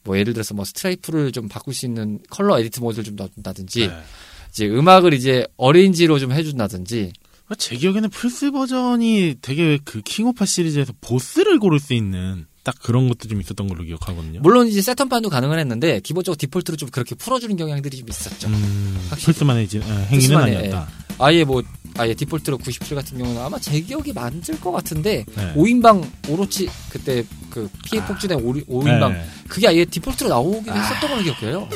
[0.05, 4.03] 뭐 예를 들어서 뭐 sprite를 좀 바꿀 수 있는 컬러 edit 모드를 좀 넣어준다든지 네.
[4.51, 7.13] 이제 음악을 이제 arrange로 좀 해준다든지
[7.59, 13.29] 제 기억에는 플스 버전이 되게 그 킹오파 시리즈에서 보스를 고를 수 있는 딱 그런 것도
[13.29, 14.41] 좀 있었던 걸로 기억하거든요.
[14.41, 18.49] 물론 이제 세턴판도 가능은 했는데 기본적으로 디폴트로 좀 그렇게 풀어주는 경향들이 좀 있었죠.
[18.49, 19.33] 음, 확실히.
[19.33, 20.89] 플스만의 이제, 어, 행위는 아니었다.
[21.19, 21.63] 아예 뭐
[21.97, 25.55] 아예 디폴트로 97 같은 경우는 아마 제 기억이 맞을 것 같은데 네.
[25.55, 29.25] 5인방 오로치 그때 그 피해 폭주된 5인방 네.
[29.49, 31.69] 그게 아예 디폴트로 나오긴 했었던 걸로 기억해요.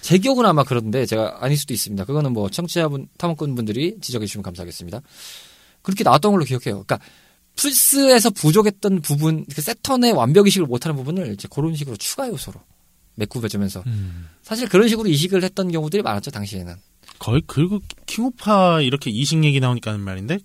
[0.00, 2.04] 제 기억은 아마 그런데 제가 아닐 수도 있습니다.
[2.04, 5.00] 그거는 뭐 청취자분 탐험꾼 분들이 지적해 주시면 감사하겠습니다.
[5.82, 6.84] 그렇게 나왔던 걸로 기억해요.
[6.84, 7.00] 그러니까
[7.56, 12.60] 플스에서 부족했던 부분, 그 새턴의 완벽 이식을 못하는 부분을 이제 그런 식으로 추가 요소로
[13.16, 14.28] 메꾸어주면서 음.
[14.42, 16.74] 사실 그런 식으로 이식을 했던 경우들이 많았죠 당시에는.
[17.18, 20.38] 거의 그리고 킹오파 이렇게 이식 얘기 나오니까 하는 말인데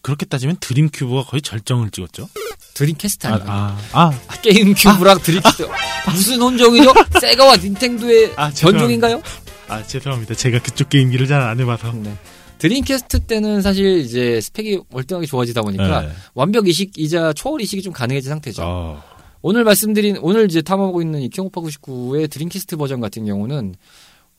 [0.00, 2.28] 그렇게 따지면 드림 큐브가 거의 절정을 찍었죠.
[2.72, 3.50] 드림 캐스트 아, 아니에요?
[3.50, 5.68] 아, 아, 아, 게임 큐브랑 드림 캐스트
[6.10, 6.92] 무슨 혼종이죠?
[7.20, 8.50] 세가와 닌텐도의 아.
[8.50, 9.22] 변종인가요?
[9.68, 10.34] 아, 죄송합니다.
[10.34, 11.92] 제가 그쪽 게임기를 잘 안 해봐서.
[11.92, 12.16] 네.
[12.64, 16.12] 드림캐스트 때는 사실 이제 스펙이 월등하게 좋아지다 보니까 네.
[16.32, 18.62] 완벽 이식이자 초월 이식이 좀 가능해진 상태죠.
[18.64, 19.02] 어,
[19.42, 23.74] 오늘 말씀드린 오늘 이제 탐험하고 있는 이 킹오파 99의 드림캐스트 버전 같은 경우는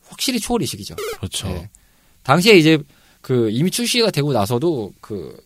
[0.08, 0.96] 확실히 초월 이식이죠.
[1.18, 1.46] 그렇죠.
[1.46, 1.70] 네.
[2.24, 2.78] 당시에 이제
[3.20, 5.40] 그 이미 출시가 되고 나서도 그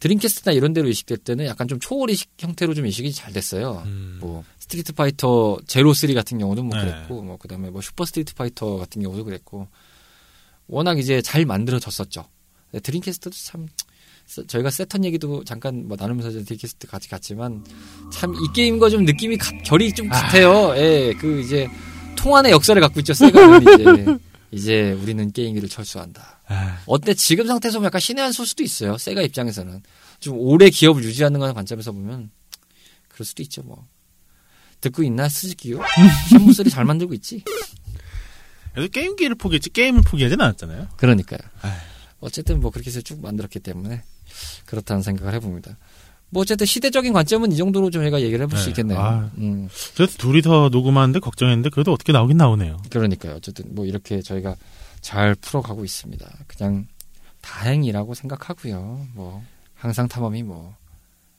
[0.00, 3.84] 드림캐스트나 이런 데로 이식될 때는 약간 좀 초월 이식 형태로 좀 이식이 잘 됐어요.
[3.86, 4.18] 음.
[4.20, 6.84] 뭐 스트리트 파이터 제로 3 같은 경우도 뭐 네.
[6.84, 9.68] 그랬고 뭐 그다음에 뭐 슈퍼 스트리트 파이터 같은 경우도 그랬고
[10.72, 12.24] 워낙 이제 잘 만들어졌었죠.
[12.82, 13.68] 드림캐스트도 참
[14.26, 17.62] 세- 저희가 세턴 얘기도 잠깐 뭐 나누면서 드림캐스트 같이 갔지만
[18.12, 20.74] 참 이 게임과 좀 느낌이 가- 결이 좀 같아요.
[20.76, 21.68] 예, 그 이제
[22.16, 23.12] 통한의 역사를 갖고 있죠.
[23.12, 24.18] 세가는 이제
[24.50, 26.40] 이제 우리는 게임기를 철수한다.
[26.46, 28.96] 아, 어때 지금 상태에서 보면 약간 신의 한 수일 수도 있어요.
[28.96, 29.82] 세가 입장에서는
[30.20, 32.30] 좀 오래 기업을 유지하는 거는 관점에서 보면
[33.08, 33.62] 그럴 수도 있죠.
[33.62, 33.86] 뭐
[34.80, 35.80] 듣고 있나 스즈키요?
[36.30, 37.44] 샤무스리 잘 만들고 있지.
[38.72, 40.88] 그래도 게임기를 포기했지 게임을 포기하진 않았잖아요.
[40.96, 41.40] 그러니까요.
[41.62, 41.72] 아휴.
[42.20, 44.02] 어쨌든 뭐 그렇게 해서 쭉 만들었기 때문에
[44.66, 45.76] 그렇다는 생각을 해봅니다.
[46.30, 48.70] 뭐 어쨌든 시대적인 관점은 이 정도로 좀 저희가 얘기를 해볼 수 네.
[48.70, 48.98] 있겠네요.
[48.98, 49.30] 아.
[49.36, 52.78] 음, 그래서 둘이서 녹음하는데 걱정했는데 그래도 어떻게 나오긴 나오네요.
[52.88, 53.34] 그러니까요.
[53.34, 54.56] 어쨌든 뭐 이렇게 저희가
[55.02, 56.26] 잘 풀어가고 있습니다.
[56.46, 56.86] 그냥
[57.42, 59.08] 다행이라고 생각하고요.
[59.14, 59.42] 뭐
[59.74, 60.74] 항상 탐험이 뭐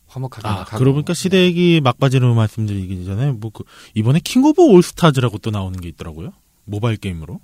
[0.07, 0.77] 화목하게 아, 나가고.
[0.77, 3.63] 그러고 보니까 시대기 막바지로 말씀드리기 전에 뭐 그,
[3.95, 6.33] 이번에 킹 오브 올스타즈라고 또 나오는 게 있더라고요.
[6.65, 7.39] 모바일 게임으로.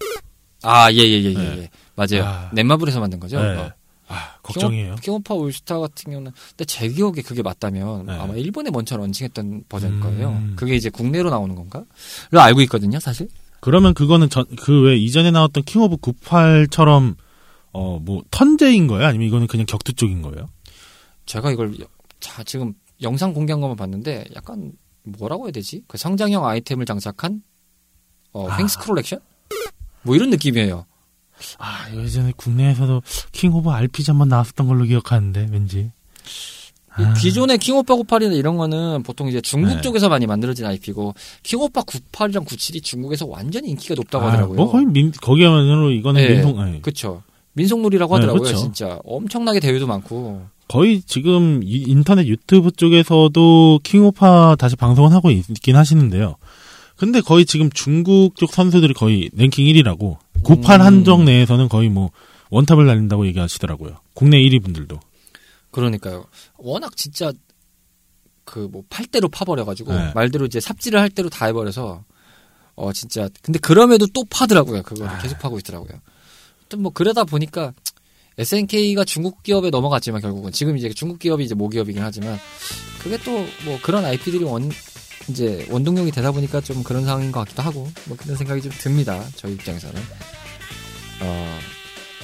[0.64, 1.58] 아, 예, 예, 예, 예, 네.
[1.64, 1.70] 예.
[1.96, 2.26] 맞아요.
[2.26, 2.50] 아.
[2.54, 3.42] 넷마블에서 만든 거죠.
[3.42, 3.56] 네.
[3.56, 3.72] 그거.
[4.12, 4.96] 아, 걱정이에요.
[4.96, 8.14] 킹오파 올스타 같은 경우는 근데 제 기억에 그게 맞다면 네.
[8.14, 10.02] 아마 일본에 먼저 launching했던 버전일 음.
[10.02, 10.44] 거예요.
[10.56, 11.86] 그게 이제 국내로 나오는 건가?
[12.32, 13.30] 를 알고 있거든요, 사실.
[13.62, 17.16] 그러면 그거는 전, 그외 이전에 나왔던 킹 오브 98처럼
[17.72, 19.06] 어, 뭐 turn제인 거예요?
[19.06, 20.50] 아니면 이거는 그냥 격투 쪽인 거예요?
[21.26, 21.86] 제가 이걸 여-
[22.20, 24.72] 자 지금 영상 공개한 것만 봤는데 약간
[25.04, 25.84] 뭐라고 해야 되지?
[25.88, 27.44] 그 성장형 아이템을 장착한
[28.34, 28.58] 어, 아.
[28.58, 29.20] 횡스크롤 액션?
[30.04, 30.86] 뭐 이런 느낌이에요.
[31.58, 33.02] 아, 예전에 국내에서도
[33.32, 35.92] 킹 오브 RPG 한번 나왔었던 걸로 기억하는데 왠지.
[37.00, 37.14] 이 아.
[37.14, 39.82] 기존의 킹오파 98이나 이런 거는 보통 이제 중국 네.
[39.82, 41.14] 쪽에서 많이 만들어진 IP고
[41.44, 44.56] 킹오파 98이랑 97이 중국에서 완전히 인기가 높다고 아, 하더라고요.
[44.58, 46.34] 뭐 거의 민 거기야말로 이거는 네.
[46.36, 47.24] 민속 아니, 그쵸.
[47.54, 48.58] 민속놀이라고 네, 하더라고요, 그쵸.
[48.58, 49.00] 진짜.
[49.06, 50.46] 엄청나게 대회도 많고.
[50.68, 56.36] 거의 지금 이- 인터넷 유튜브 쪽에서도 킹오파 다시 방송을 하고 있, 긴 하시는데요.
[57.00, 60.86] 근데 거의 지금 중국 쪽 선수들이 거의 랭킹 1위라고 98 음.
[60.86, 62.12] 한정 내에서는 거의 뭐
[62.50, 63.96] 원탑을 날린다고 얘기하시더라고요.
[64.14, 65.00] 국내 1위 분들도.
[65.72, 66.26] 그러니까요.
[66.58, 67.32] 워낙 진짜
[68.44, 70.12] 그 뭐 팔대로 파버려가지고 네.
[70.14, 72.04] 말대로 이제 삽질을 할 대로 다 해버려서
[72.76, 74.82] 어 진짜 근데 그럼에도 또 파더라고요.
[74.84, 75.20] 그거를 아.
[75.20, 76.00] 계속 파고 있더라고요.
[76.68, 77.74] 또뭐 그러다 보니까
[78.38, 82.38] SNK가 중국 기업에 넘어갔지만 결국은 지금 이제 중국 기업이 이제 모기업이긴 하지만
[83.02, 83.32] 그게 또
[83.66, 84.70] 뭐 그런 IP들이 원
[85.30, 89.24] 이제 원동력이 되다 보니까 좀 그런 상황인 것 같기도 하고 뭐 그런 생각이 좀 듭니다.
[89.36, 90.02] 저희 입장에서는
[91.22, 91.60] 어,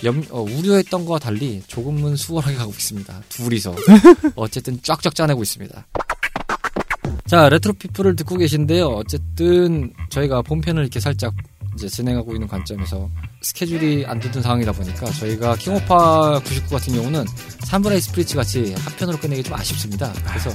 [0.04, 3.22] 염, 어, 우려했던 거와 달리 조금은 수월하게 가고 있습니다.
[3.30, 3.76] 둘이서
[4.36, 5.86] 어쨌든 쫙쫙 짜내고 있습니다.
[7.28, 8.88] 자 레트로피플을 듣고 계신데요.
[8.88, 11.34] 어쨌든 저희가 본편을 이렇게 살짝
[11.76, 13.10] 이제 진행하고 있는 관점에서
[13.42, 17.26] 스케줄이 안 되는 상황이다 보니까 저희가 킹오파 99 같은 경우는
[17.66, 20.12] 사무라이 스피리츠 같이 합편으로 끝내기 좀 아쉽습니다.
[20.26, 20.50] 그래서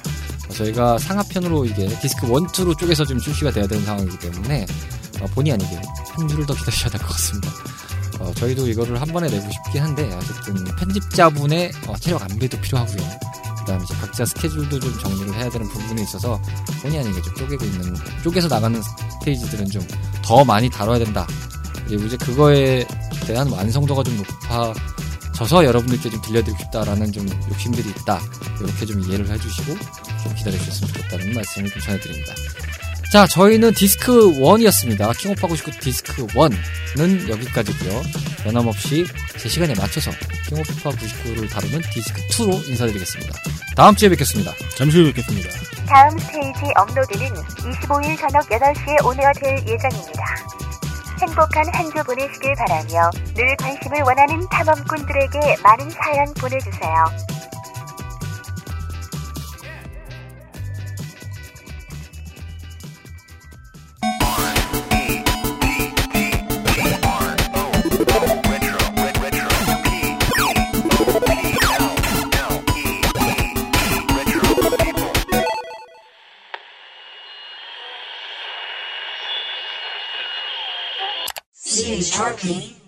[0.54, 4.66] 저희가 상하편으로 이게 디스크 1, 2로 쪼개서 좀 출시가 돼야 되는 상황이기 때문에
[5.20, 5.76] 어, 본의 아니게
[6.16, 7.48] 한 주를 더 기다리셔야 될 것 같습니다.
[8.20, 13.02] 어, 저희도 이거를 한 번에 내고 싶긴 한데 어쨌든 편집자분의 어, 체력 안배도 필요하고요.
[13.61, 16.40] 그다음에 이제 각자 스케줄도 좀 정리를 해야 되는 부분이 있어서
[16.82, 18.80] 본의 아니게 좀 쪼개고 있는 쪼개서 나가는
[19.20, 19.86] 스테이지들은 좀
[20.22, 21.26] 더 많이 다뤄야 된다.
[21.88, 22.86] 그리고 이제 그거에
[23.26, 28.20] 대한 완성도가 좀 높아져서 여러분들께 좀 들려드리고 싶다라는 좀 욕심들이 있다.
[28.61, 29.74] 이렇게 좀 이해를 해주시고
[30.22, 32.32] 좀 기다려주셨으면 좋겠다는 말씀을 좀 전해드립니다.
[33.12, 35.16] 자, 저희는 디스크 1이었습니다.
[35.18, 38.02] 킹오파 99 디스크 1는 여기까지고요
[38.44, 39.04] 변함없이
[39.36, 40.12] 제 시간에 맞춰서
[40.48, 43.32] 킹오파 99를 다루는 디스크 2로 인사드리겠습니다.
[43.76, 44.52] 다음 주에 뵙겠습니다.
[44.76, 45.48] 잠시 후에 뵙겠습니다.
[45.86, 50.24] 다음 스테이지 업로드는 25일 저녁 8시에 오늘가 될 예정입니다.
[51.20, 57.04] 행복한 한 주 보내시길 바라며 늘 관심을 원하는 탐험꾼들에게 많은 사연 보내주세요.
[82.43, 82.80] Okay.